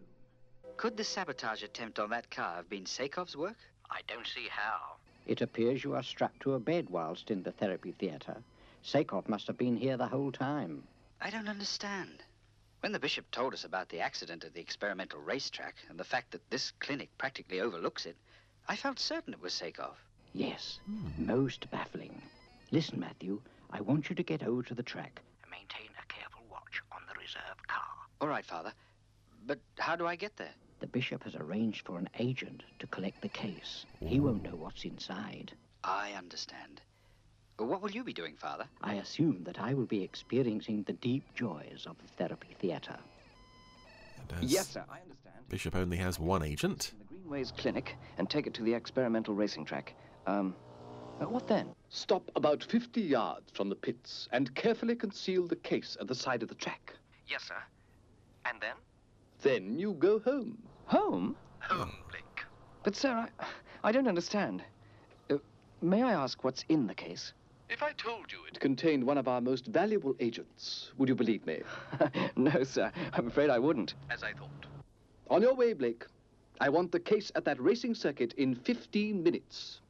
Could 0.79 0.97
the 0.97 1.05
sabotage 1.05 1.63
attempt 1.63 1.99
on 1.99 2.09
that 2.09 2.31
car 2.31 2.57
have 2.57 2.71
been 2.71 2.87
Sakov's 2.87 3.37
work? 3.37 3.59
I 3.95 4.01
don't 4.09 4.27
see 4.27 4.49
how. 4.51 4.97
It 5.27 5.41
appears 5.41 5.85
you 5.85 5.95
are 5.95 6.03
strapped 6.03 6.41
to 6.41 6.55
a 6.55 6.59
bed 6.59 6.91
whilst 6.91 7.31
in 7.31 7.45
the 7.45 7.53
therapy 7.53 7.93
theatre. 7.93 8.37
Sakov 8.83 9.29
must 9.29 9.47
have 9.47 9.57
been 9.57 9.77
here 9.77 9.97
the 9.97 10.09
whole 10.09 10.33
time. 10.33 10.83
I 11.21 11.31
don't 11.31 11.49
understand. 11.49 12.23
When 12.81 12.93
the 12.93 12.99
bishop 12.99 13.31
told 13.31 13.55
us 13.55 13.65
about 13.65 13.89
the 13.89 14.01
accident 14.01 14.45
at 14.45 14.53
the 14.53 14.61
experimental 14.61 15.21
racetrack 15.21 15.77
and 15.89 15.99
the 15.99 16.05
fact 16.05 16.33
that 16.33 16.51
this 16.51 16.73
clinic 16.81 17.09
practically 17.17 17.61
overlooks 17.61 18.05
it, 18.05 18.17
I 18.69 18.77
felt 18.77 18.99
certain 18.99 19.33
it 19.33 19.41
was 19.41 19.55
Sakov. 19.55 19.97
Yes, 20.35 20.81
most 21.17 21.71
baffling. 21.71 22.21
Listen, 22.73 22.99
Matthew, 22.99 23.41
I 23.71 23.81
want 23.81 24.11
you 24.11 24.17
to 24.17 24.23
get 24.23 24.43
over 24.43 24.63
to 24.65 24.75
the 24.75 24.83
track. 24.83 25.23
And 25.43 25.51
maintain 25.51 25.89
a 25.97 26.13
careful 26.13 26.43
watch 26.51 26.83
on 26.93 27.01
the 27.09 27.19
reserve 27.19 27.67
car. 27.69 27.85
All 28.21 28.29
right, 28.29 28.45
Father. 28.45 28.73
But 29.47 29.61
how 29.79 29.95
do 29.95 30.07
I 30.07 30.17
get 30.17 30.37
there? 30.37 30.55
The 30.85 30.91
bishop 30.91 31.25
has 31.25 31.35
arranged 31.35 31.87
for 31.87 31.97
an 31.97 32.11
agent 32.19 32.63
to 32.79 32.87
collect 32.89 33.23
the 33.23 33.31
case. 33.31 33.87
He 34.01 34.21
won't 34.21 34.43
know 34.43 34.55
what's 34.55 34.85
inside. 34.85 35.51
I 35.83 36.13
understand. 36.13 36.83
What 37.57 37.81
will 37.81 37.91
you 37.91 38.05
be 38.05 38.13
doing, 38.13 38.37
Father? 38.37 38.67
I 38.83 38.97
assume 38.97 39.45
that 39.45 39.59
I 39.59 39.73
will 39.73 39.87
be 39.87 40.03
experiencing 40.03 40.83
the 40.83 40.93
deep 40.93 41.25
joys 41.35 41.87
of 41.89 41.97
the 41.97 42.07
therapy 42.19 42.55
theatre. 42.61 42.99
Yes, 44.43 44.69
sir, 44.69 44.85
I 44.91 45.01
understand. 45.01 45.37
Bishop 45.49 45.75
only 45.75 45.97
has 45.97 46.21
one 46.21 46.43
agent. 46.43 46.93
In 46.93 46.99
The 46.99 47.05
Greenways 47.15 47.51
Clinic 47.51 47.97
and 48.19 48.29
take 48.29 48.47
it 48.47 48.53
to 48.53 48.63
the 48.63 48.75
experimental 48.75 49.33
racing 49.33 49.65
track. 49.65 49.95
Um, 50.27 50.55
uh, 51.19 51.25
what 51.25 51.49
then? 51.49 51.75
Stop 51.89 52.31
about 52.37 52.63
50 52.63 53.01
yards 53.01 53.51
from 53.55 53.71
the 53.71 53.77
pits 53.77 54.29
and 54.33 54.55
carefully 54.55 54.97
conceal 54.97 55.47
the 55.47 55.57
case 55.57 55.97
at 55.99 56.09
the 56.09 56.15
side 56.15 56.43
of 56.43 56.51
the 56.51 56.55
track. 56.55 56.93
Yes, 57.27 57.45
sir. 57.45 57.63
And 58.45 58.61
then? 58.61 58.77
Then 59.41 59.79
you 59.79 59.95
go 59.95 60.19
home. 60.19 60.59
Home? 60.87 61.37
Home, 61.61 61.93
Blake. 62.11 62.45
But, 62.83 62.97
sir, 62.97 63.29
I, 63.41 63.47
I 63.83 63.93
don't 63.93 64.09
understand. 64.09 64.63
Uh, 65.31 65.37
may 65.81 66.03
I 66.03 66.13
ask 66.13 66.45
what's 66.45 66.65
in 66.69 66.87
the 66.87 66.95
case? 66.95 67.33
If 67.71 67.83
I 67.83 67.93
told 67.93 68.31
you 68.31 68.39
it 68.47 68.61
contained 68.61 69.05
one 69.05 69.17
of 69.17 69.27
our 69.27 69.41
most 69.41 69.67
valuable 69.67 70.15
agents, 70.21 70.93
would 70.99 71.09
you 71.09 71.15
believe 71.15 71.47
me? 71.47 71.63
no, 72.37 72.63
sir. 72.63 72.93
I'm 73.15 73.27
afraid 73.27 73.51
I 73.51 73.59
wouldn't. 73.59 73.95
As 74.11 74.23
I 74.23 74.33
thought. 74.33 74.67
On 75.31 75.41
your 75.41 75.55
way, 75.55 75.73
Blake. 75.73 76.05
I 76.61 76.69
want 76.69 76.93
the 76.93 77.01
case 77.01 77.33
at 77.35 77.45
that 77.47 77.61
racing 77.61 77.95
circuit 77.95 78.35
in 78.35 78.55
15 78.55 79.23
minutes. 79.23 79.81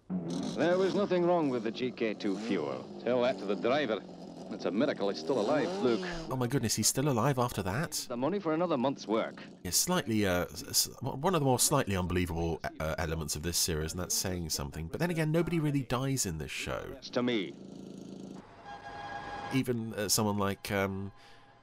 There 0.57 0.79
was 0.79 0.95
nothing 0.95 1.27
wrong 1.27 1.51
with 1.51 1.65
the 1.65 1.73
GK2 1.73 2.41
fuel. 2.47 2.89
Tell 3.05 3.23
that 3.23 3.39
to 3.39 3.45
the 3.45 3.57
driver. 3.57 4.01
It's 4.51 4.67
a 4.67 4.71
miracle 4.71 5.09
he's 5.09 5.19
still 5.19 5.41
alive. 5.41 5.69
Luke, 5.83 6.07
Oh 6.31 6.37
my 6.37 6.47
goodness, 6.47 6.75
he's 6.77 6.87
still 6.87 7.09
alive 7.09 7.39
after 7.39 7.63
that. 7.63 7.93
the 8.09 8.17
money 8.17 8.39
for 8.39 8.55
another 8.55 8.77
month's 8.77 9.07
work. 9.09 9.43
It's 9.65 9.77
slightly, 9.77 10.27
uh, 10.27 10.45
s- 10.53 10.65
s- 10.69 10.89
one 11.01 11.35
of 11.35 11.41
the 11.41 11.45
more 11.45 11.59
slightly 11.59 11.97
unbelievable 11.97 12.61
uh, 12.79 12.95
elements 12.99 13.35
of 13.37 13.43
this 13.43 13.57
series, 13.59 13.93
and 13.93 14.01
that's 14.01 14.15
saying 14.15 14.51
something. 14.51 14.87
But 14.89 15.01
then 15.01 15.11
again, 15.11 15.33
nobody 15.33 15.59
really 15.59 15.83
dies 15.83 16.25
in 16.27 16.39
this 16.39 16.51
show. 16.53 16.83
It's 16.99 17.11
to 17.11 17.23
me. 17.23 17.55
Even 19.53 19.95
uh, 19.95 20.09
someone 20.09 20.39
like 20.39 20.71
um, 20.73 21.13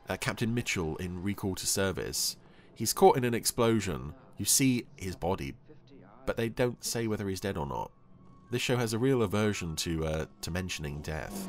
uh, 0.09 0.17
Captain 0.17 0.53
Mitchell 0.53 0.95
in 0.97 1.21
Recall 1.23 1.55
to 1.55 1.67
Service, 1.67 2.38
he's 2.75 2.93
caught 2.93 3.17
in 3.17 3.23
an 3.23 3.33
explosion. 3.33 4.13
You 4.38 4.45
see 4.45 4.85
his 4.95 5.15
body, 5.15 5.55
but 6.25 6.38
they 6.38 6.50
don't 6.50 6.83
say 6.83 7.07
whether 7.07 7.27
he's 7.27 7.39
dead 7.41 7.57
or 7.57 7.65
not. 7.65 7.91
This 8.50 8.61
show 8.61 8.75
has 8.77 8.93
a 8.93 9.00
real 9.00 9.21
aversion 9.23 9.75
to 9.77 10.05
uh, 10.05 10.25
to 10.41 10.51
mentioning 10.51 11.01
death. 11.01 11.47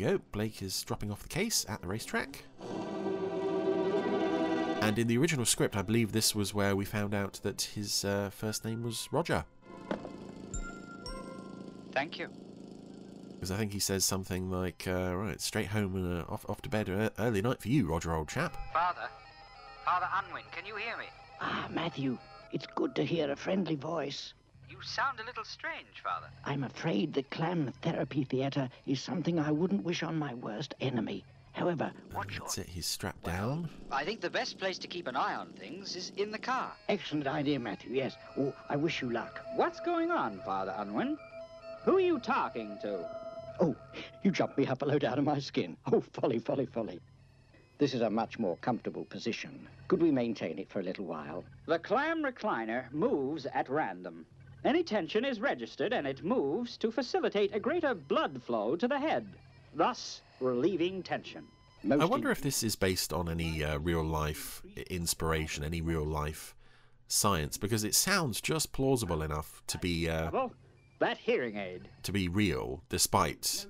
Here 0.00 0.12
we 0.12 0.16
go. 0.16 0.22
Blake 0.32 0.62
is 0.62 0.82
dropping 0.82 1.12
off 1.12 1.22
the 1.22 1.28
case 1.28 1.66
at 1.68 1.82
the 1.82 1.86
racetrack. 1.86 2.44
And 4.80 4.98
in 4.98 5.08
the 5.08 5.18
original 5.18 5.44
script, 5.44 5.76
I 5.76 5.82
believe 5.82 6.12
this 6.12 6.34
was 6.34 6.54
where 6.54 6.74
we 6.74 6.86
found 6.86 7.12
out 7.12 7.38
that 7.42 7.60
his 7.74 8.02
uh, 8.02 8.30
first 8.32 8.64
name 8.64 8.82
was 8.82 9.10
Roger. 9.12 9.44
Thank 11.92 12.18
you. 12.18 12.28
Because 13.34 13.50
I 13.50 13.58
think 13.58 13.74
he 13.74 13.78
says 13.78 14.06
something 14.06 14.50
like, 14.50 14.84
uh, 14.86 15.14
right, 15.14 15.38
straight 15.38 15.66
home 15.66 15.94
and 15.94 16.22
uh, 16.22 16.24
off, 16.30 16.48
off 16.48 16.62
to 16.62 16.70
bed. 16.70 16.88
Uh, 16.88 17.10
early 17.18 17.42
night 17.42 17.60
for 17.60 17.68
you, 17.68 17.86
Roger, 17.86 18.14
old 18.14 18.28
chap. 18.30 18.56
Father? 18.72 19.06
Father 19.84 20.08
Unwin, 20.14 20.44
can 20.50 20.64
you 20.64 20.76
hear 20.76 20.96
me? 20.96 21.06
Ah, 21.42 21.68
Matthew, 21.70 22.16
it's 22.52 22.66
good 22.74 22.94
to 22.94 23.04
hear 23.04 23.30
a 23.30 23.36
friendly 23.36 23.76
voice. 23.76 24.32
You 24.70 24.76
sound 24.82 25.18
a 25.18 25.24
little 25.24 25.44
strange, 25.44 26.00
Father. 26.02 26.28
I'm 26.44 26.62
afraid 26.62 27.12
the 27.12 27.24
clam 27.24 27.72
therapy 27.82 28.22
theatre 28.22 28.68
is 28.86 29.02
something 29.02 29.38
I 29.40 29.50
wouldn't 29.50 29.82
wish 29.82 30.04
on 30.04 30.16
my 30.16 30.34
worst 30.34 30.74
enemy. 30.80 31.24
However, 31.52 31.90
And 32.14 32.30
that's 32.30 32.58
it, 32.58 32.68
he's 32.68 32.86
strapped 32.86 33.24
down. 33.24 33.68
I 33.90 34.04
think 34.04 34.20
the 34.20 34.30
best 34.30 34.58
place 34.58 34.78
to 34.78 34.86
keep 34.86 35.08
an 35.08 35.16
eye 35.16 35.34
on 35.34 35.48
things 35.54 35.96
is 35.96 36.12
in 36.16 36.30
the 36.30 36.38
car. 36.38 36.72
excellent 36.88 37.26
idea, 37.26 37.58
Matthew, 37.58 37.92
yes. 37.92 38.14
Oh, 38.38 38.54
I 38.68 38.76
wish 38.76 39.02
you 39.02 39.10
luck. 39.10 39.40
What's 39.56 39.80
going 39.80 40.12
on, 40.12 40.40
Father 40.44 40.72
Unwin? 40.78 41.18
Who 41.84 41.96
are 41.96 42.00
you 42.00 42.20
talking 42.20 42.78
to? 42.82 43.08
Oh, 43.58 43.74
you 44.22 44.30
jumped 44.30 44.56
me 44.56 44.66
up 44.68 44.82
a 44.82 44.84
load 44.84 45.02
out 45.02 45.18
of 45.18 45.24
my 45.24 45.40
skin. 45.40 45.76
Oh, 45.90 46.00
folly, 46.12 46.38
folly, 46.38 46.66
folly. 46.66 47.00
This 47.78 47.92
is 47.92 48.02
a 48.02 48.10
much 48.10 48.38
more 48.38 48.56
comfortable 48.58 49.04
position. 49.06 49.66
Could 49.88 50.00
we 50.00 50.12
maintain 50.12 50.58
it 50.58 50.70
for 50.70 50.78
a 50.78 50.84
little 50.84 51.06
while? 51.06 51.42
The 51.66 51.80
clam 51.80 52.22
recliner 52.22 52.90
moves 52.92 53.46
at 53.52 53.68
random. 53.68 54.26
Any 54.64 54.82
tension 54.82 55.24
is 55.24 55.40
registered 55.40 55.92
and 55.92 56.06
it 56.06 56.22
moves 56.22 56.76
to 56.78 56.90
facilitate 56.90 57.54
a 57.54 57.60
greater 57.60 57.94
blood 57.94 58.42
flow 58.42 58.76
to 58.76 58.86
the 58.86 58.98
head, 58.98 59.26
thus 59.74 60.20
relieving 60.40 61.02
tension. 61.02 61.44
Most 61.82 62.02
I 62.02 62.04
wonder 62.04 62.30
if 62.30 62.42
this 62.42 62.62
is 62.62 62.76
based 62.76 63.12
on 63.12 63.28
any 63.30 63.64
uh, 63.64 63.78
real 63.78 64.04
life 64.04 64.62
inspiration, 64.90 65.64
any 65.64 65.80
real 65.80 66.04
life 66.04 66.54
science, 67.08 67.56
because 67.56 67.84
it 67.84 67.94
sounds 67.94 68.40
just 68.40 68.72
plausible 68.72 69.22
enough 69.22 69.62
to 69.68 69.78
be. 69.78 70.08
Uh, 70.08 70.48
that 70.98 71.16
hearing 71.16 71.56
aid. 71.56 71.88
to 72.02 72.12
be 72.12 72.28
real, 72.28 72.82
despite 72.90 73.66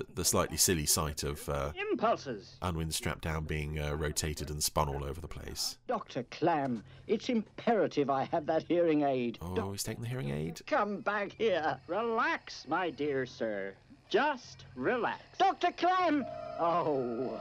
the, 0.00 0.14
the 0.14 0.24
slightly 0.24 0.56
silly 0.56 0.86
sight 0.86 1.22
of 1.22 1.48
uh, 1.48 1.72
Impulses. 1.90 2.56
Unwin 2.62 2.90
strapped 2.90 3.22
down 3.22 3.44
being 3.44 3.78
uh, 3.78 3.94
rotated 3.94 4.50
and 4.50 4.62
spun 4.62 4.88
all 4.88 5.04
over 5.04 5.20
the 5.20 5.28
place. 5.28 5.78
Dr. 5.86 6.24
Clam, 6.30 6.82
it's 7.06 7.28
imperative 7.28 8.10
I 8.10 8.24
have 8.24 8.46
that 8.46 8.64
hearing 8.64 9.02
aid. 9.02 9.38
Oh, 9.40 9.72
he's 9.72 9.82
taking 9.82 10.02
the 10.02 10.08
hearing 10.08 10.30
aid. 10.30 10.60
Come 10.66 11.00
back 11.00 11.32
here. 11.32 11.78
Relax, 11.86 12.66
my 12.68 12.90
dear 12.90 13.26
sir. 13.26 13.74
Just 14.08 14.64
relax. 14.74 15.22
Dr. 15.38 15.72
Clam! 15.72 16.24
Oh. 16.58 17.40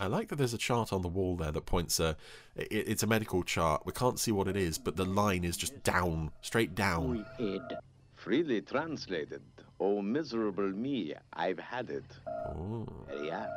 I 0.00 0.06
like 0.06 0.28
that 0.28 0.36
there's 0.36 0.54
a 0.54 0.58
chart 0.58 0.92
on 0.92 1.02
the 1.02 1.08
wall 1.08 1.36
there 1.36 1.50
that 1.50 1.66
points 1.66 1.98
a. 1.98 2.16
It, 2.54 2.68
it's 2.70 3.02
a 3.02 3.06
medical 3.06 3.42
chart. 3.42 3.82
We 3.84 3.92
can't 3.92 4.18
see 4.18 4.30
what 4.30 4.46
it 4.46 4.56
is, 4.56 4.78
but 4.78 4.96
the 4.96 5.04
line 5.04 5.44
is 5.44 5.56
just 5.56 5.82
down, 5.82 6.30
straight 6.40 6.74
down. 6.74 7.24
Ed. 7.40 7.78
Freely 8.14 8.60
translated, 8.60 9.42
Oh, 9.80 10.02
miserable 10.02 10.70
me, 10.70 11.14
I've 11.32 11.58
had 11.58 11.90
it. 11.90 12.04
Oh. 12.26 12.86
Very 13.06 13.30
apt. 13.30 13.52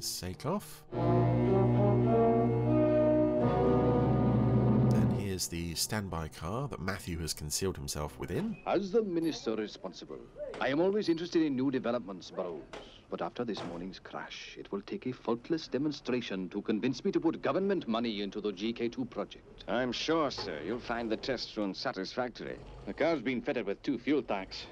Sakov. 0.00 0.82
Then 0.92 1.83
here's 5.34 5.48
the 5.48 5.74
standby 5.74 6.28
car 6.28 6.68
that 6.68 6.80
Matthew 6.80 7.18
has 7.18 7.34
concealed 7.34 7.76
himself 7.76 8.16
within. 8.20 8.56
As 8.68 8.92
the 8.92 9.02
minister 9.02 9.56
responsible, 9.56 10.20
I 10.60 10.68
am 10.68 10.80
always 10.80 11.08
interested 11.08 11.42
in 11.42 11.56
new 11.56 11.72
developments, 11.72 12.30
Burroughs. 12.30 12.62
But 13.10 13.20
after 13.20 13.44
this 13.44 13.60
morning's 13.64 13.98
crash, 13.98 14.54
it 14.56 14.70
will 14.70 14.82
take 14.82 15.06
a 15.06 15.12
faultless 15.12 15.66
demonstration 15.66 16.48
to 16.50 16.62
convince 16.62 17.04
me 17.04 17.10
to 17.10 17.18
put 17.18 17.42
government 17.42 17.88
money 17.88 18.22
into 18.22 18.40
the 18.40 18.52
GK2 18.52 19.10
project. 19.10 19.64
I'm 19.66 19.90
sure, 19.90 20.30
sir, 20.30 20.60
you'll 20.64 20.78
find 20.78 21.10
the 21.10 21.16
test 21.16 21.56
run 21.56 21.74
satisfactory. 21.74 22.56
The 22.86 22.94
car's 22.94 23.20
been 23.20 23.42
fitted 23.42 23.66
with 23.66 23.82
two 23.82 23.98
fuel 23.98 24.22
tanks. 24.22 24.66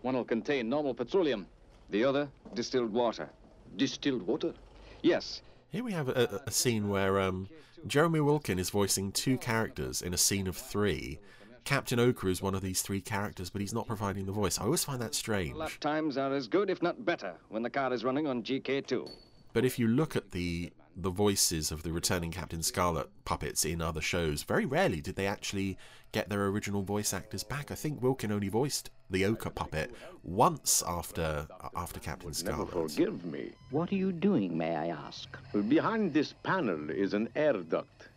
One 0.00 0.14
will 0.14 0.24
contain 0.24 0.70
normal 0.70 0.94
petroleum, 0.94 1.46
the 1.90 2.04
other 2.04 2.30
distilled 2.54 2.90
water. 2.90 3.28
Distilled 3.76 4.22
water? 4.22 4.54
Yes. 5.02 5.42
Here 5.70 5.82
we 5.82 5.92
have 5.92 6.08
a, 6.08 6.42
a 6.46 6.50
scene 6.50 6.88
where 6.88 7.20
um, 7.20 7.48
Jeremy 7.86 8.20
Wilkin 8.20 8.58
is 8.58 8.70
voicing 8.70 9.12
two 9.12 9.36
characters 9.36 10.00
in 10.00 10.14
a 10.14 10.18
scene 10.18 10.46
of 10.46 10.56
three. 10.56 11.18
Captain 11.64 11.98
Ochre 11.98 12.28
is 12.28 12.40
one 12.40 12.54
of 12.54 12.62
these 12.62 12.80
three 12.80 13.00
characters, 13.00 13.50
but 13.50 13.60
he's 13.60 13.74
not 13.74 13.88
providing 13.88 14.26
the 14.26 14.32
voice. 14.32 14.58
I 14.58 14.64
always 14.64 14.84
find 14.84 15.02
that 15.02 15.14
strange. 15.14 15.56
Lap 15.56 15.72
times 15.80 16.16
are 16.16 16.32
as 16.32 16.46
good, 16.46 16.70
if 16.70 16.80
not 16.80 17.04
better, 17.04 17.34
when 17.48 17.62
the 17.62 17.70
car 17.70 17.92
is 17.92 18.04
running 18.04 18.26
on 18.28 18.44
GK2. 18.44 19.10
But 19.52 19.64
if 19.64 19.78
you 19.78 19.88
look 19.88 20.14
at 20.14 20.30
the 20.30 20.72
the 20.96 21.10
voices 21.10 21.70
of 21.70 21.82
the 21.82 21.92
returning 21.92 22.30
Captain 22.30 22.62
Scarlet 22.62 23.08
puppets 23.26 23.64
in 23.66 23.82
other 23.82 24.00
shows, 24.00 24.42
very 24.42 24.64
rarely 24.64 25.02
did 25.02 25.14
they 25.14 25.26
actually 25.26 25.76
get 26.12 26.30
their 26.30 26.46
original 26.46 26.82
voice 26.82 27.12
actors 27.12 27.44
back. 27.44 27.70
I 27.70 27.74
think 27.74 28.00
Wilkin 28.00 28.32
only 28.32 28.48
voiced 28.48 28.90
the 29.10 29.26
Ochre 29.26 29.50
puppet 29.50 29.94
once 30.22 30.82
after 30.86 31.46
after 31.76 32.00
Captain 32.00 32.32
Scarlet. 32.32 32.74
Never 32.74 32.88
forgive 32.88 33.24
me. 33.26 33.52
What 33.70 33.92
are 33.92 33.96
you 33.96 34.10
doing, 34.10 34.56
may 34.56 34.74
I 34.74 34.88
ask? 34.88 35.28
Behind 35.68 36.14
this 36.14 36.32
panel 36.42 36.88
is 36.90 37.12
an 37.12 37.28
air 37.36 37.52
duct. 37.52 38.08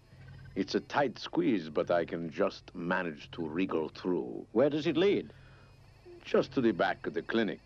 It's 0.56 0.76
a 0.76 0.80
tight 0.80 1.20
squeeze, 1.20 1.70
but 1.70 1.92
I 1.92 2.06
can 2.06 2.32
just 2.32 2.74
manage 2.74 3.30
to 3.32 3.46
wriggle 3.46 3.90
through. 3.90 4.46
Where 4.54 4.70
does 4.70 4.88
it 4.88 4.98
lead? 4.98 5.32
Just 6.24 6.54
to 6.54 6.62
the 6.62 6.72
back 6.72 7.06
of 7.06 7.14
the 7.14 7.22
clinic. 7.22 7.60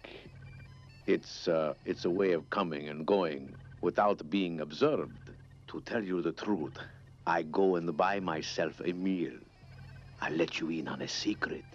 It's, 1.05 1.47
uh, 1.47 1.73
it's 1.85 2.05
a 2.05 2.09
way 2.09 2.31
of 2.31 2.49
coming 2.49 2.89
and 2.89 3.05
going 3.05 3.55
without 3.83 4.27
being 4.29 4.61
observed. 4.61 5.19
To 5.67 5.81
tell 5.81 6.03
you 6.03 6.21
the 6.21 6.31
truth, 6.31 6.77
I 7.27 7.43
go 7.43 7.75
and 7.75 7.95
buy 7.95 8.19
myself 8.19 8.81
a 8.83 8.93
meal. 8.93 9.33
I 10.21 10.29
let 10.29 10.59
you 10.59 10.69
in 10.69 10.87
on 10.87 11.01
a 11.01 11.07
secret. 11.07 11.65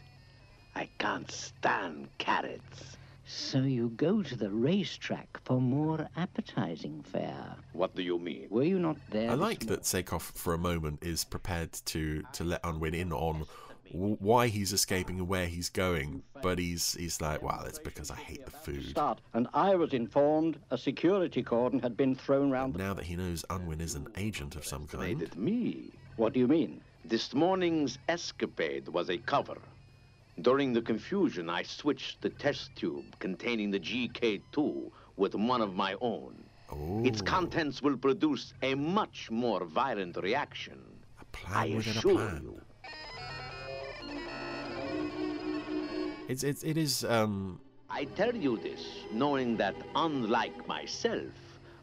I 0.74 0.88
can't 0.98 1.30
stand 1.30 2.08
carrots. 2.18 2.96
So 3.26 3.58
you 3.58 3.90
go 3.90 4.22
to 4.22 4.36
the 4.36 4.48
racetrack 4.48 5.28
for 5.44 5.60
more 5.60 6.08
appetizing 6.16 7.02
fare. 7.02 7.56
What 7.74 7.94
do 7.94 8.02
you 8.02 8.18
mean? 8.18 8.46
Were 8.48 8.62
you 8.62 8.78
not 8.78 8.96
there? 9.10 9.30
I 9.30 9.34
like 9.34 9.66
that 9.66 9.84
Sakov 9.84 10.22
for 10.22 10.54
a 10.54 10.58
moment 10.58 11.02
is 11.02 11.24
prepared 11.24 11.72
to 11.92 12.22
to 12.32 12.44
let 12.44 12.60
Unwin 12.64 12.94
in 12.94 13.12
on 13.12 13.40
w- 13.40 13.46
why 13.92 14.48
he's 14.48 14.72
escaping 14.72 15.18
and 15.18 15.28
where 15.28 15.46
he's 15.46 15.68
going, 15.68 16.22
but 16.42 16.58
he's 16.58 16.94
he's 16.94 17.20
like, 17.20 17.42
well, 17.42 17.64
it's 17.66 17.78
because 17.78 18.10
I 18.10 18.16
hate 18.16 18.44
the 18.44 18.50
food. 18.50 18.90
Start, 18.90 19.20
and 19.34 19.48
I 19.54 19.74
was 19.74 19.92
informed 19.92 20.58
a 20.70 20.78
security 20.78 21.42
cordon 21.42 21.80
had 21.80 21.96
been 21.96 22.14
thrown 22.14 22.50
round. 22.50 22.76
Now 22.76 22.94
that 22.94 23.04
he 23.04 23.16
knows 23.16 23.44
Unwin 23.50 23.80
is 23.80 23.94
an 23.94 24.08
agent 24.16 24.56
of 24.56 24.66
some 24.66 24.86
kind, 24.86 25.02
Made 25.02 25.22
it 25.22 25.36
me. 25.36 25.90
What 26.16 26.32
do 26.32 26.40
you 26.40 26.48
mean? 26.48 26.80
This 27.04 27.32
morning's 27.32 27.98
escapade 28.08 28.88
was 28.88 29.08
a 29.08 29.18
cover. 29.18 29.58
During 30.40 30.72
the 30.72 30.82
confusion, 30.82 31.48
I 31.50 31.62
switched 31.62 32.20
the 32.20 32.30
test 32.30 32.70
tube 32.76 33.18
containing 33.18 33.70
the 33.70 33.80
GK2 33.80 34.90
with 35.16 35.34
one 35.34 35.60
of 35.60 35.74
my 35.74 35.94
own. 36.00 36.34
Its 37.04 37.22
oh. 37.22 37.24
contents 37.24 37.82
will 37.82 37.96
produce 37.96 38.52
a 38.62 38.74
much 38.74 39.30
more 39.30 39.64
violent 39.64 40.16
reaction. 40.18 40.78
A 41.20 41.24
plan 41.26 41.56
I 41.56 41.74
within 41.74 41.96
a 41.96 42.00
plan. 42.02 42.40
you. 42.42 42.60
It's 46.28 46.44
it's 46.44 46.62
it 46.62 46.76
is 46.76 47.04
um 47.04 47.60
I 47.90 48.04
tell 48.04 48.34
you 48.34 48.58
this, 48.58 48.82
knowing 49.12 49.56
that 49.56 49.74
unlike 49.94 50.66
myself, 50.68 51.32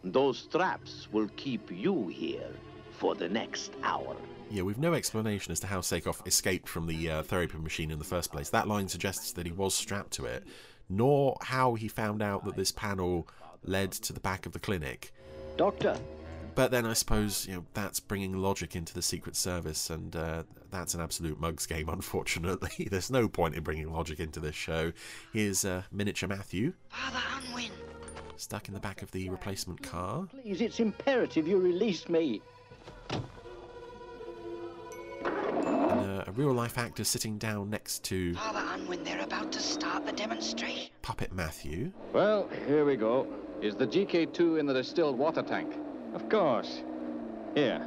those 0.04 0.44
traps 0.46 1.08
will 1.12 1.30
keep 1.36 1.72
you 1.72 2.08
here 2.08 2.52
for 2.92 3.16
the 3.16 3.28
next 3.28 3.72
hour. 3.84 4.16
yeah, 4.52 4.62
we've 4.62 4.78
no 4.78 4.94
explanation 4.94 5.52
as 5.52 5.60
to 5.62 5.68
how 5.68 5.82
Sakov 5.82 6.22
escaped 6.28 6.70
from 6.70 6.86
the 6.86 7.10
uh, 7.10 7.24
therapy 7.24 7.58
machine 7.58 7.90
in 7.92 7.98
the 7.98 8.06
first 8.06 8.32
place. 8.32 8.50
That 8.52 8.68
line 8.68 8.88
suggests 8.88 9.32
that 9.34 9.46
he 9.48 9.52
was 9.52 9.74
strapped 9.74 10.12
to 10.14 10.26
it, 10.26 10.44
nor 10.88 11.38
how 11.42 11.74
he 11.74 11.88
found 11.88 12.22
out 12.22 12.46
that 12.46 12.56
this 12.56 12.72
panel 12.72 13.28
led 13.64 13.92
to 13.94 14.14
the 14.14 14.20
back 14.20 14.46
of 14.46 14.52
the 14.52 14.60
clinic. 14.60 15.12
Doctor, 15.58 15.98
But 16.56 16.72
then 16.72 16.86
I 16.86 16.94
suppose 16.94 17.46
you 17.48 17.56
know 17.56 17.66
that's 17.74 18.00
bringing 18.00 18.38
logic 18.38 18.76
into 18.76 18.94
the 18.94 19.02
Secret 19.02 19.36
Service, 19.36 19.90
and 19.90 20.16
uh, 20.16 20.44
that's 20.72 20.94
an 20.94 21.02
absolute 21.02 21.40
mugs 21.40 21.66
game. 21.66 21.90
Unfortunately, 21.96 22.88
there's 22.92 23.12
no 23.12 23.28
point 23.28 23.56
in 23.56 23.64
bringing 23.64 23.92
logic 23.92 24.20
into 24.20 24.40
this 24.40 24.56
show. 24.56 24.94
Here's 25.34 25.66
uh, 25.66 25.84
miniature 25.92 26.30
Matthew 26.30 26.74
Father 26.90 27.20
Unwin. 27.38 27.72
stuck 28.38 28.68
in 28.70 28.74
the 28.74 28.80
back 28.80 29.02
of 29.02 29.12
the 29.12 29.30
replacement 29.30 29.82
car. 29.84 30.28
please, 30.28 30.62
it's 30.62 30.80
imperative 30.80 31.48
you 31.48 31.58
release 31.60 32.08
me. 32.08 32.42
And 35.22 36.22
uh, 36.22 36.24
a 36.28 36.32
real 36.32 36.54
life 36.54 36.78
actor 36.78 37.04
sitting 37.04 37.38
down 37.38 37.70
next 37.70 38.04
to 38.06 38.34
Father 38.36 38.64
Unwin, 38.74 39.04
they're 39.04 39.22
about 39.22 39.52
to 39.52 39.60
start 39.60 40.06
the 40.06 40.12
demonstration. 40.14 40.90
Puppet 41.02 41.34
Matthew. 41.34 41.92
Well, 42.14 42.50
here 42.68 42.86
we 42.86 42.96
go. 42.96 43.28
Is 43.62 43.76
the 43.76 43.88
GK2 43.88 44.60
in 44.60 44.66
the 44.66 44.74
distilled 44.74 45.18
water 45.18 45.42
tank? 45.42 45.76
Of 46.16 46.30
course. 46.30 46.82
Here, 47.54 47.86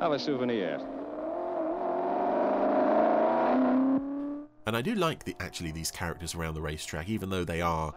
have 0.00 0.12
a 0.12 0.18
souvenir. 0.18 0.80
And 4.66 4.76
I 4.76 4.82
do 4.82 4.94
like 4.94 5.24
the 5.24 5.34
actually 5.40 5.72
these 5.72 5.90
characters 5.90 6.34
around 6.34 6.54
the 6.54 6.60
racetrack, 6.60 7.08
even 7.08 7.30
though 7.30 7.44
they 7.44 7.60
are 7.60 7.94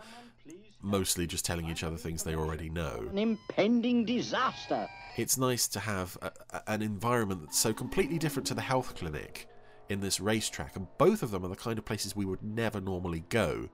mostly 0.82 1.28
just 1.28 1.46
telling 1.46 1.70
each 1.70 1.84
other 1.84 1.98
things 1.98 2.24
they 2.24 2.36
already 2.36 2.70
know. 2.70 3.06
An 3.12 3.18
impending 3.18 4.04
disaster. 4.06 4.88
It's 5.18 5.38
nice 5.38 5.68
to 5.68 5.80
have 5.80 6.18
a, 6.22 6.32
a- 6.52 6.64
an 6.72 6.82
environment 6.82 7.42
that's 7.42 7.60
so 7.60 7.74
completely 7.74 8.18
different 8.18 8.48
to 8.48 8.54
the 8.54 8.62
health 8.62 8.96
clinic 8.96 9.48
in 9.90 10.00
this 10.00 10.20
racetrack, 10.20 10.76
and 10.78 10.88
both 10.98 11.22
of 11.22 11.32
them 11.32 11.44
are 11.46 11.50
the 11.50 11.56
kind 11.56 11.78
of 11.78 11.86
places 11.86 12.16
we 12.16 12.26
would 12.26 12.42
never 12.42 12.80
normally 12.82 13.26
go. 13.30 13.70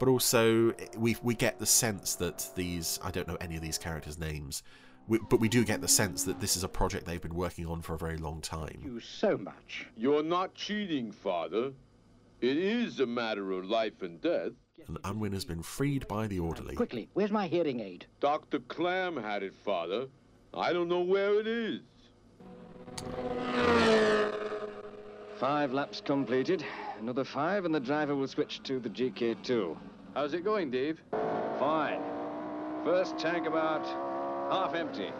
But 0.00 0.08
also, 0.08 0.74
we 0.96 1.16
we 1.22 1.34
get 1.34 1.58
the 1.58 1.66
sense 1.66 2.14
that 2.16 2.50
these 2.56 2.98
I 3.02 3.10
don't 3.10 3.28
know 3.28 3.38
any 3.40 3.56
of 3.56 3.62
these 3.62 3.78
characters' 3.78 4.18
names, 4.18 4.62
we, 5.10 5.18
but 5.28 5.40
we 5.40 5.48
do 5.48 5.64
get 5.64 5.80
the 5.80 5.88
sense 5.88 6.22
that 6.22 6.40
this 6.40 6.56
is 6.56 6.62
a 6.62 6.68
project 6.68 7.04
they've 7.04 7.20
been 7.20 7.34
working 7.34 7.66
on 7.66 7.82
for 7.82 7.94
a 7.94 7.98
very 7.98 8.16
long 8.16 8.40
time. 8.40 8.80
You 8.82 9.00
so 9.00 9.36
much. 9.36 9.88
You're 9.96 10.22
not 10.22 10.54
cheating, 10.54 11.10
Father. 11.10 11.72
It 12.40 12.56
is 12.56 13.00
a 13.00 13.06
matter 13.06 13.50
of 13.50 13.64
life 13.64 14.02
and 14.02 14.20
death. 14.20 14.52
And 14.86 14.98
Unwin 15.04 15.32
has 15.32 15.44
been 15.44 15.62
freed 15.62 16.06
by 16.06 16.28
the 16.28 16.38
orderly. 16.38 16.76
Quickly, 16.76 17.08
where's 17.12 17.32
my 17.32 17.48
hearing 17.48 17.80
aid? 17.80 18.06
Dr. 18.20 18.60
Clam 18.60 19.16
had 19.16 19.42
it, 19.42 19.52
Father. 19.64 20.06
I 20.54 20.72
don't 20.72 20.88
know 20.88 21.02
where 21.02 21.40
it 21.40 21.46
is. 21.48 21.80
Five 25.38 25.72
laps 25.72 26.00
completed. 26.00 26.64
Another 27.00 27.24
five, 27.24 27.64
and 27.64 27.74
the 27.74 27.80
driver 27.80 28.14
will 28.14 28.28
switch 28.28 28.62
to 28.62 28.78
the 28.78 28.88
GK2. 28.88 29.76
How's 30.14 30.34
it 30.34 30.44
going, 30.44 30.70
Dave? 30.70 31.02
Fine. 31.58 32.00
First 32.84 33.18
tank 33.18 33.46
about 33.46 33.84
half 34.50 34.74
empty. 34.74 35.12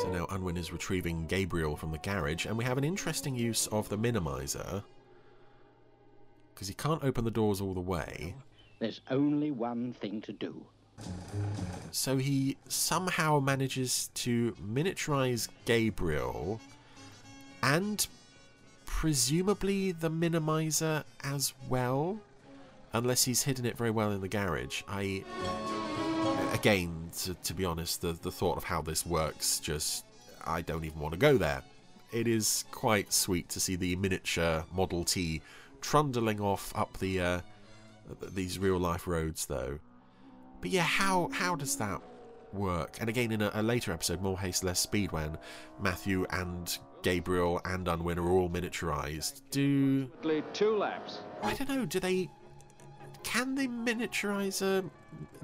So 0.00 0.10
now 0.12 0.26
Unwin 0.30 0.56
is 0.56 0.72
retrieving 0.72 1.26
Gabriel 1.26 1.76
from 1.76 1.90
the 1.90 1.98
garage, 1.98 2.46
and 2.46 2.56
we 2.56 2.64
have 2.64 2.78
an 2.78 2.84
interesting 2.84 3.34
use 3.34 3.66
of 3.68 3.88
the 3.88 3.98
minimizer. 3.98 4.84
Because 6.54 6.68
he 6.68 6.74
can't 6.74 7.02
open 7.02 7.24
the 7.24 7.30
doors 7.30 7.60
all 7.60 7.74
the 7.74 7.80
way. 7.80 8.34
There's 8.78 9.00
only 9.10 9.50
one 9.50 9.92
thing 9.92 10.20
to 10.22 10.32
do. 10.32 10.64
So 11.90 12.16
he 12.16 12.56
somehow 12.68 13.40
manages 13.40 14.10
to 14.14 14.52
miniaturize 14.52 15.48
Gabriel 15.64 16.60
and 17.62 18.06
presumably 18.86 19.92
the 19.92 20.10
minimizer 20.10 21.04
as 21.22 21.52
well. 21.68 22.18
Unless 22.92 23.24
he's 23.24 23.42
hidden 23.42 23.66
it 23.66 23.76
very 23.76 23.90
well 23.90 24.10
in 24.12 24.22
the 24.22 24.28
garage. 24.28 24.82
I. 24.88 25.24
Again, 26.52 27.10
to, 27.18 27.34
to 27.34 27.52
be 27.52 27.64
honest, 27.64 28.00
the, 28.00 28.12
the 28.12 28.32
thought 28.32 28.56
of 28.56 28.64
how 28.64 28.80
this 28.80 29.04
works 29.04 29.60
just. 29.60 30.04
I 30.46 30.62
don't 30.62 30.84
even 30.84 31.00
want 31.00 31.12
to 31.12 31.18
go 31.18 31.36
there. 31.36 31.62
It 32.12 32.28
is 32.28 32.64
quite 32.70 33.12
sweet 33.12 33.48
to 33.50 33.60
see 33.60 33.74
the 33.76 33.96
miniature 33.96 34.64
Model 34.72 35.04
T 35.04 35.42
trundling 35.80 36.40
off 36.40 36.72
up 36.74 36.96
the 36.98 37.20
uh, 37.20 37.40
these 38.32 38.58
real 38.58 38.78
life 38.78 39.06
roads, 39.06 39.46
though. 39.46 39.78
But 40.60 40.70
yeah, 40.70 40.82
how 40.82 41.30
how 41.32 41.56
does 41.56 41.76
that 41.76 42.00
work. 42.52 42.98
And 43.00 43.08
again, 43.08 43.32
in 43.32 43.42
a, 43.42 43.50
a 43.54 43.62
later 43.62 43.92
episode, 43.92 44.20
More 44.20 44.38
Haste, 44.38 44.64
Less 44.64 44.80
Speed, 44.80 45.12
when 45.12 45.38
Matthew 45.80 46.26
and 46.30 46.76
Gabriel 47.02 47.60
and 47.64 47.86
Unwin 47.86 48.18
are 48.18 48.30
all 48.30 48.48
miniaturized, 48.48 49.42
do 49.50 50.10
Two 50.52 50.76
laps. 50.76 51.20
I 51.42 51.54
don't 51.54 51.68
know? 51.68 51.84
Do 51.86 52.00
they? 52.00 52.30
Can 53.22 53.54
they 53.54 53.66
miniaturize 53.66 54.62
a 54.62 54.84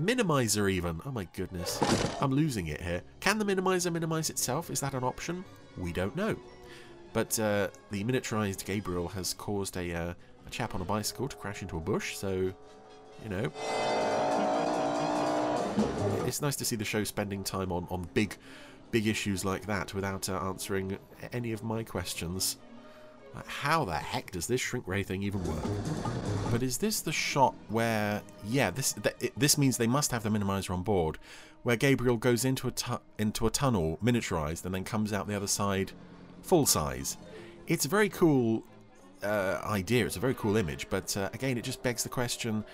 minimizer 0.00 0.70
even? 0.70 1.00
Oh 1.04 1.10
my 1.10 1.26
goodness, 1.34 1.80
I'm 2.20 2.32
losing 2.32 2.68
it 2.68 2.80
here. 2.80 3.02
Can 3.20 3.38
the 3.38 3.44
minimizer 3.44 3.92
minimize 3.92 4.30
itself? 4.30 4.70
Is 4.70 4.80
that 4.80 4.94
an 4.94 5.04
option? 5.04 5.44
We 5.76 5.92
don't 5.92 6.14
know. 6.16 6.36
But 7.12 7.38
uh, 7.38 7.68
the 7.90 8.04
miniaturized 8.04 8.64
Gabriel 8.64 9.08
has 9.08 9.34
caused 9.34 9.76
a, 9.76 9.92
uh, 9.92 10.14
a 10.46 10.50
chap 10.50 10.74
on 10.74 10.80
a 10.80 10.84
bicycle 10.84 11.28
to 11.28 11.36
crash 11.36 11.62
into 11.62 11.76
a 11.76 11.80
bush, 11.80 12.16
so 12.16 12.30
you 13.22 13.28
know. 13.28 13.52
It's 16.26 16.40
nice 16.40 16.56
to 16.56 16.64
see 16.64 16.76
the 16.76 16.85
show 16.85 17.04
spending 17.04 17.44
time 17.44 17.72
on, 17.72 17.87
on 17.90 18.08
big, 18.14 18.37
big 18.90 19.06
issues 19.06 19.44
like 19.44 19.66
that 19.66 19.94
without 19.94 20.28
uh, 20.28 20.38
answering 20.38 20.98
any 21.32 21.52
of 21.52 21.62
my 21.62 21.82
questions. 21.82 22.56
Like, 23.35 23.46
how 23.46 23.85
the 23.85 23.94
heck 23.94 24.30
does 24.30 24.46
this 24.46 24.61
shrink 24.61 24.87
ray 24.87 25.02
thing 25.02 25.22
even 25.22 25.42
work? 25.44 25.64
But 26.50 26.62
is 26.62 26.78
this 26.78 27.00
the 27.00 27.12
shot 27.12 27.54
where, 27.68 28.22
yeah, 28.46 28.70
this 28.70 28.92
th 28.92 29.14
it, 29.20 29.32
this 29.38 29.56
means 29.56 29.76
they 29.76 29.87
must 29.87 30.11
have 30.11 30.22
the 30.22 30.28
minimizer 30.28 30.70
on 30.70 30.82
board, 30.82 31.18
where 31.62 31.76
Gabriel 31.76 32.16
goes 32.16 32.44
into 32.44 32.68
a 32.68 33.00
into 33.18 33.46
a 33.46 33.50
tunnel 33.50 33.98
miniaturized 34.04 34.64
and 34.64 34.74
then 34.74 34.85
comes 34.85 35.12
out 35.12 35.26
the 35.26 35.37
other 35.37 35.46
side 35.46 35.92
full 36.42 36.66
size. 36.66 37.16
It's 37.66 37.87
a 37.87 37.88
very 37.88 38.08
cool 38.08 38.64
uh, 39.22 39.61
idea. 39.64 40.04
It's 40.04 40.16
a 40.16 40.20
very 40.20 40.35
cool 40.35 40.56
image, 40.56 40.88
but 40.90 41.16
uh, 41.16 41.30
again, 41.32 41.56
it 41.56 41.64
just 41.64 41.82
begs 41.82 42.02
the 42.02 42.08
question: 42.11 42.64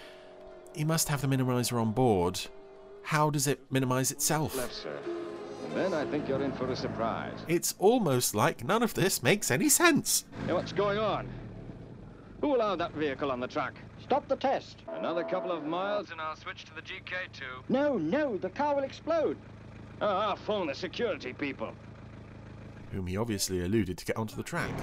He 0.75 0.85
must 0.85 1.09
have 1.09 1.21
the 1.21 1.29
minimizer 1.29 1.81
on 1.81 1.93
board. 1.93 2.41
How 3.09 3.31
does 3.31 3.47
it 3.47 3.59
minimize 3.73 4.11
itself? 4.11 4.55
Left, 4.55 4.75
sir. 4.75 4.99
And 5.65 5.73
then 5.75 5.95
I 5.95 6.05
think 6.05 6.29
you're 6.29 6.43
in 6.43 6.53
for 6.53 6.71
a 6.71 6.77
surprise. 6.77 7.39
It's 7.49 7.75
almost 7.79 8.35
like 8.35 8.65
none 8.65 8.83
of 8.83 8.93
this 8.93 9.23
makes 9.23 9.51
any 9.51 9.71
sense. 9.71 10.27
Hey, 10.47 10.53
what's 10.53 10.73
going 10.73 10.99
on? 10.99 11.27
Who 12.43 12.55
allowed 12.55 12.81
that 12.81 12.93
vehicle 12.93 13.31
on 13.33 13.41
the 13.41 13.47
track? 13.47 13.77
Stop 14.03 14.29
the 14.29 14.37
test. 14.37 14.83
Another 14.89 15.25
couple 15.25 15.51
of 15.51 15.65
miles 15.65 16.11
and 16.11 16.21
I'll 16.21 16.37
switch 16.37 16.67
to 16.67 16.75
the 16.75 16.83
GK2. 16.83 17.41
No, 17.71 17.97
no, 17.97 18.37
the 18.37 18.51
car 18.51 18.75
will 18.75 18.83
explode. 18.85 19.39
Oh, 20.03 20.07
I'll 20.07 20.37
phone 20.37 20.67
the 20.67 20.75
security 20.75 21.33
people. 21.33 21.73
Whom 22.93 23.07
he 23.07 23.17
obviously 23.17 23.61
eluded 23.65 23.97
to 23.97 24.05
get 24.05 24.19
onto 24.19 24.37
the 24.37 24.43
track. 24.43 24.79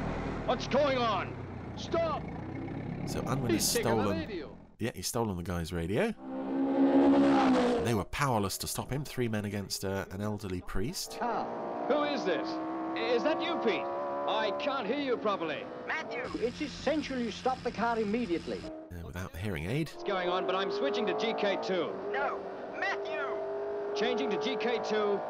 What's 0.47 0.67
going 0.67 0.97
on? 0.97 1.31
Stop! 1.75 2.23
So 3.05 3.19
Unwin 3.27 3.51
has 3.51 3.71
He's 3.71 3.73
taken 3.83 3.97
the 3.97 4.03
stolen. 4.03 4.17
radio. 4.17 4.57
Yeah, 4.79 4.91
he's 4.95 5.05
stolen 5.05 5.37
the 5.37 5.43
guy's 5.43 5.71
radio. 5.71 6.11
They 7.85 7.93
were 7.93 8.05
powerless 8.05 8.57
to 8.57 8.67
stop 8.67 8.89
him. 8.89 9.05
Three 9.05 9.27
men 9.27 9.45
against 9.45 9.85
uh, 9.85 10.05
an 10.09 10.19
elderly 10.19 10.61
priest. 10.61 11.19
Who 11.87 12.03
is 12.05 12.25
this? 12.25 12.49
Is 12.97 13.21
that 13.21 13.39
you, 13.39 13.59
Pete? 13.63 13.85
I 14.27 14.51
can't 14.59 14.87
hear 14.87 14.97
you 14.97 15.15
properly. 15.17 15.63
Matthew! 15.87 16.23
It's 16.39 16.59
essential 16.61 17.19
you 17.19 17.29
stop 17.29 17.61
the 17.61 17.69
car 17.69 17.99
immediately. 17.99 18.59
Uh, 18.91 19.05
without 19.05 19.35
hearing 19.35 19.69
aid. 19.69 19.91
It's 19.93 20.03
going 20.03 20.29
on? 20.29 20.47
But 20.47 20.55
I'm 20.55 20.71
switching 20.71 21.05
to 21.05 21.13
GK2. 21.13 22.11
No! 22.11 22.39
Matthew! 22.79 23.21
Changing 23.95 24.31
to 24.31 24.37
GK2. 24.37 25.21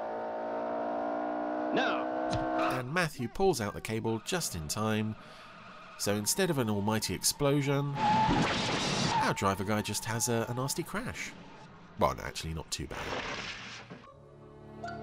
Now. 1.73 2.05
And 2.79 2.93
Matthew 2.93 3.27
pulls 3.27 3.59
out 3.59 3.73
the 3.73 3.81
cable 3.81 4.21
just 4.23 4.55
in 4.55 4.69
time. 4.69 5.17
So 5.97 6.15
instead 6.15 6.49
of 6.49 6.59
an 6.59 6.69
almighty 6.69 7.15
explosion, 7.15 7.93
our 7.97 9.33
driver 9.35 9.65
guy 9.65 9.81
just 9.81 10.05
has 10.05 10.29
a, 10.29 10.45
a 10.47 10.53
nasty 10.53 10.83
crash. 10.83 11.33
Well, 11.99 12.13
no, 12.15 12.23
actually, 12.23 12.53
not 12.53 12.69
too 12.71 12.87
bad. 12.87 12.99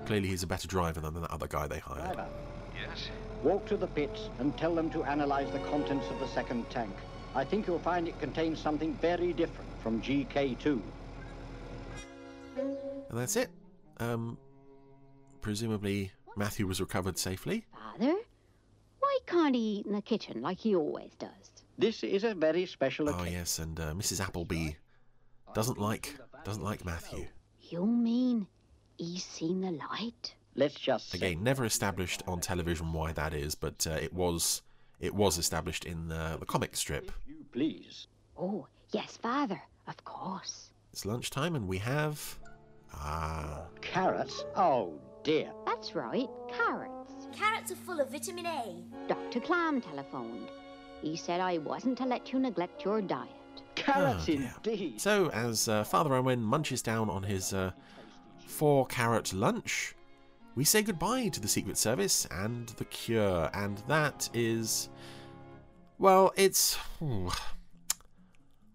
Clearly, 0.07 0.29
he's 0.29 0.43
a 0.43 0.47
better 0.47 0.69
driver 0.69 1.01
than 1.01 1.15
that 1.15 1.31
other 1.31 1.47
guy 1.47 1.67
they 1.67 1.79
hired. 1.79 2.15
Driver, 2.15 2.29
Yes? 2.75 3.09
walk 3.43 3.67
to 3.67 3.77
the 3.77 3.87
pits 3.89 4.29
and 4.39 4.57
tell 4.57 4.75
them 4.75 4.89
to 4.91 5.03
analyze 5.05 5.51
the 5.53 5.59
contents 5.71 6.07
of 6.11 6.19
the 6.21 6.29
second 6.29 6.69
tank. 6.71 6.95
I 7.35 7.45
think 7.45 7.67
you'll 7.67 7.79
find 7.79 8.07
it 8.09 8.19
contains 8.21 8.59
something 8.61 8.95
very 8.95 9.33
different 9.33 9.71
from 9.83 10.01
GK2. 10.03 10.81
And 12.57 12.77
that's 13.19 13.37
it. 13.37 13.51
Um, 13.99 14.39
presumably, 15.41 16.13
Matthew 16.37 16.67
was 16.67 16.81
recovered 16.81 17.19
safely. 17.19 17.65
Father, 17.73 18.15
why 19.01 19.19
can't 19.27 19.55
he 19.55 19.79
eat 19.79 19.87
in 19.87 19.93
the 19.93 20.03
kitchen 20.03 20.41
like 20.43 20.59
he 20.59 20.75
always 20.75 21.13
does? 21.19 21.31
This 21.79 22.03
is 22.03 22.25
a 22.25 22.35
very 22.35 22.67
special 22.67 23.09
occasion. 23.09 23.27
Oh 23.27 23.31
yes, 23.39 23.59
and 23.59 23.79
uh, 23.81 23.93
Mrs. 23.93 24.21
Appleby 24.21 24.73
doesn't 25.55 25.79
like 25.79 26.17
doesn't 26.45 26.63
like 26.63 26.85
Matthew. 26.85 27.27
You 27.61 27.87
mean 27.87 28.47
he's 28.99 29.25
seen 29.25 29.61
the 29.61 29.71
light? 29.73 30.35
Let's 30.55 30.75
just 30.75 31.15
Again, 31.15 31.43
never 31.43 31.65
established 31.65 32.23
on 32.27 32.41
television 32.41 32.93
why 32.93 33.13
that 33.13 33.33
is, 33.33 33.55
but 33.55 33.87
uh, 33.89 33.93
it 33.95 34.13
was 34.13 34.63
it 35.01 35.15
was 35.15 35.39
established 35.39 35.85
in 35.85 36.09
the, 36.09 36.37
the 36.39 36.47
comic 36.47 36.77
strip. 36.77 37.11
you 37.27 37.45
please. 37.53 38.07
Oh, 38.39 38.67
yes, 38.93 39.17
Father, 39.17 39.61
of 39.89 40.05
course. 40.05 40.71
It's 40.93 41.07
lunchtime, 41.07 41.57
and 41.57 41.67
we 41.67 41.79
have 41.79 42.39
ah 42.93 43.63
Carrots? 43.81 44.45
Oh 44.57 44.95
dear. 45.25 45.51
That's 45.65 45.95
right, 45.95 46.29
carrots. 46.53 47.13
Carrots 47.33 47.73
are 47.73 47.77
full 47.77 48.01
of 48.01 48.11
vitamin 48.11 48.45
A. 48.47 48.77
Dr. 49.09 49.41
Clam 49.41 49.81
telephoned. 49.81 50.51
He 51.01 51.17
said 51.17 51.41
I 51.41 51.59
wasn't 51.59 51.97
to 51.99 52.05
let 52.05 52.33
you 52.33 52.39
neglect 52.39 52.85
your 52.85 53.01
diet. 53.01 53.31
Carrots 53.83 54.29
Oh, 54.29 54.33
indeed. 54.33 55.01
So, 55.01 55.31
as 55.31 55.69
uh, 55.69 55.85
Father 55.85 56.15
Owen 56.15 56.43
munches 56.43 56.83
down 56.83 57.11
on 57.11 57.23
his 57.23 57.53
uh, 57.53 57.73
four 58.47 58.87
carrot 58.87 59.33
lunch, 59.33 59.95
we 60.55 60.65
say 60.65 60.83
goodbye 60.83 61.29
to 61.29 61.41
the 61.41 61.49
Secret 61.49 61.77
Service 61.79 62.27
and 62.31 62.69
the 62.71 62.85
Cure, 62.87 63.51
and 63.55 63.83
that 63.89 64.29
is. 64.35 64.89
Well, 65.99 66.33
it's. 66.37 66.75
hmm, 66.99 67.29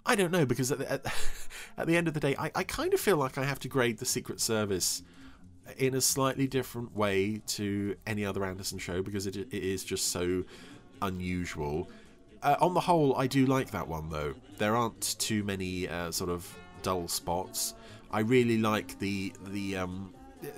I 0.05 0.15
don't 0.15 0.31
know, 0.31 0.45
because 0.45 0.71
at 0.71 0.79
the, 0.79 0.91
at, 0.91 1.05
at 1.77 1.87
the 1.87 1.95
end 1.95 2.07
of 2.07 2.13
the 2.13 2.19
day, 2.19 2.35
I, 2.37 2.51
I 2.55 2.63
kind 2.63 2.93
of 2.93 2.99
feel 2.99 3.17
like 3.17 3.37
I 3.37 3.43
have 3.43 3.59
to 3.59 3.67
grade 3.67 3.99
the 3.99 4.05
Secret 4.05 4.39
Service 4.39 5.03
in 5.77 5.95
a 5.95 6.01
slightly 6.01 6.47
different 6.47 6.95
way 6.95 7.41
to 7.45 7.95
any 8.05 8.25
other 8.25 8.45
Anderson 8.45 8.79
show 8.79 9.01
because 9.01 9.27
it, 9.27 9.35
it 9.35 9.53
is 9.53 9.83
just 9.83 10.07
so 10.07 10.43
unusual. 11.01 11.89
Uh, 12.47 12.55
on 12.61 12.73
the 12.73 12.79
whole, 12.79 13.13
I 13.17 13.27
do 13.27 13.45
like 13.45 13.71
that 13.71 13.85
one 13.85 14.07
though. 14.07 14.33
There 14.57 14.73
aren't 14.73 15.19
too 15.19 15.43
many 15.43 15.89
uh, 15.89 16.11
sort 16.11 16.29
of 16.29 16.47
dull 16.81 17.09
spots. 17.09 17.73
I 18.09 18.21
really 18.21 18.57
like 18.57 18.97
the 18.99 19.33
the 19.47 19.75
um, 19.75 20.13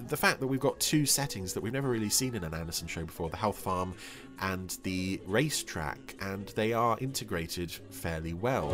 the 0.07 0.15
fact 0.15 0.39
that 0.39 0.45
we've 0.45 0.59
got 0.59 0.79
two 0.79 1.07
settings 1.07 1.51
that 1.53 1.61
we've 1.63 1.73
never 1.73 1.89
really 1.89 2.11
seen 2.11 2.35
in 2.35 2.43
an 2.43 2.53
Anderson 2.53 2.87
show 2.87 3.05
before: 3.05 3.31
the 3.31 3.37
health 3.37 3.57
farm 3.57 3.95
and 4.39 4.77
the 4.83 5.19
racetrack, 5.25 6.15
and 6.21 6.49
they 6.49 6.73
are 6.73 6.95
integrated 7.01 7.71
fairly 7.71 8.33
well. 8.35 8.69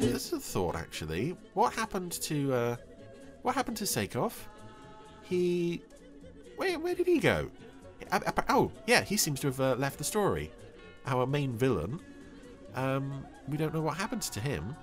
Just 0.00 0.32
a 0.32 0.38
thought, 0.38 0.76
actually. 0.76 1.36
What 1.54 1.72
happened 1.72 2.12
to 2.12 2.52
uh, 2.52 2.76
what 3.42 3.56
happened 3.56 3.78
to 3.78 3.86
Sakov? 3.86 4.48
He 5.24 5.82
where 6.54 6.78
where 6.78 6.94
did 6.94 7.08
he 7.08 7.18
go? 7.18 7.50
Oh, 8.48 8.70
yeah, 8.86 9.02
he 9.02 9.16
seems 9.16 9.40
to 9.40 9.48
have 9.48 9.60
uh, 9.60 9.74
left 9.74 9.98
the 9.98 10.04
story. 10.04 10.52
Our 11.06 11.26
main 11.26 11.52
villain. 11.56 12.00
Um, 12.74 13.26
we 13.48 13.56
don't 13.56 13.72
know 13.74 13.80
what 13.80 13.96
happened 13.96 14.22
to 14.22 14.40
him. 14.40 14.76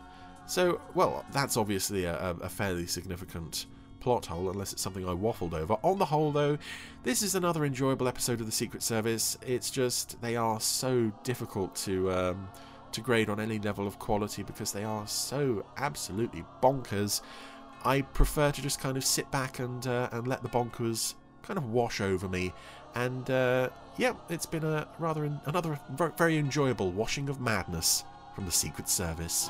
So, 0.47 0.79
well, 0.93 1.25
that's 1.31 1.57
obviously 1.57 2.05
a, 2.05 2.15
a- 2.31 2.43
a 2.43 2.49
fairly 2.49 2.87
significant 2.87 3.65
plot 3.99 4.27
hole, 4.27 4.49
unless 4.51 4.73
it's 4.73 4.81
something 4.81 5.03
I 5.07 5.13
waffled 5.13 5.53
over. 5.53 5.77
On 5.83 5.97
the 5.97 6.05
whole, 6.05 6.31
though, 6.31 6.57
this 7.03 7.23
is 7.23 7.33
another 7.35 7.65
enjoyable 7.65 8.07
episode 8.07 8.39
of 8.39 8.45
the 8.45 8.51
Secret 8.51 8.83
Service. 8.83 9.37
It's 9.45 9.71
just 9.71 10.21
they 10.21 10.35
are 10.35 10.59
so 10.59 11.11
difficult 11.23 11.75
to 11.77 12.11
um, 12.11 12.49
to 12.91 13.01
grade 13.01 13.29
on 13.29 13.39
any 13.39 13.57
level 13.59 13.87
of 13.87 13.97
quality 13.99 14.43
because 14.43 14.71
they 14.71 14.83
are 14.83 15.07
so 15.07 15.65
absolutely 15.77 16.43
bonkers. 16.61 17.21
I 17.83 18.01
prefer 18.01 18.51
to 18.51 18.61
just 18.61 18.79
kind 18.79 18.97
of 18.97 19.05
sit 19.05 19.29
back 19.31 19.57
and 19.59 19.85
uh, 19.87 20.09
and 20.11 20.27
let 20.27 20.43
the 20.43 20.49
bonkers 20.49 21.15
kind 21.41 21.57
of 21.57 21.71
wash 21.71 22.01
over 22.01 22.27
me. 22.27 22.53
And 22.95 23.29
uh, 23.29 23.69
yeah, 23.97 24.13
it's 24.29 24.45
been 24.45 24.63
a 24.63 24.87
rather 24.99 25.29
another 25.45 25.79
very 26.17 26.37
enjoyable 26.37 26.91
washing 26.91 27.29
of 27.29 27.39
madness 27.39 28.03
from 28.33 28.45
the 28.45 28.51
Secret 28.51 28.89
Service. 28.89 29.49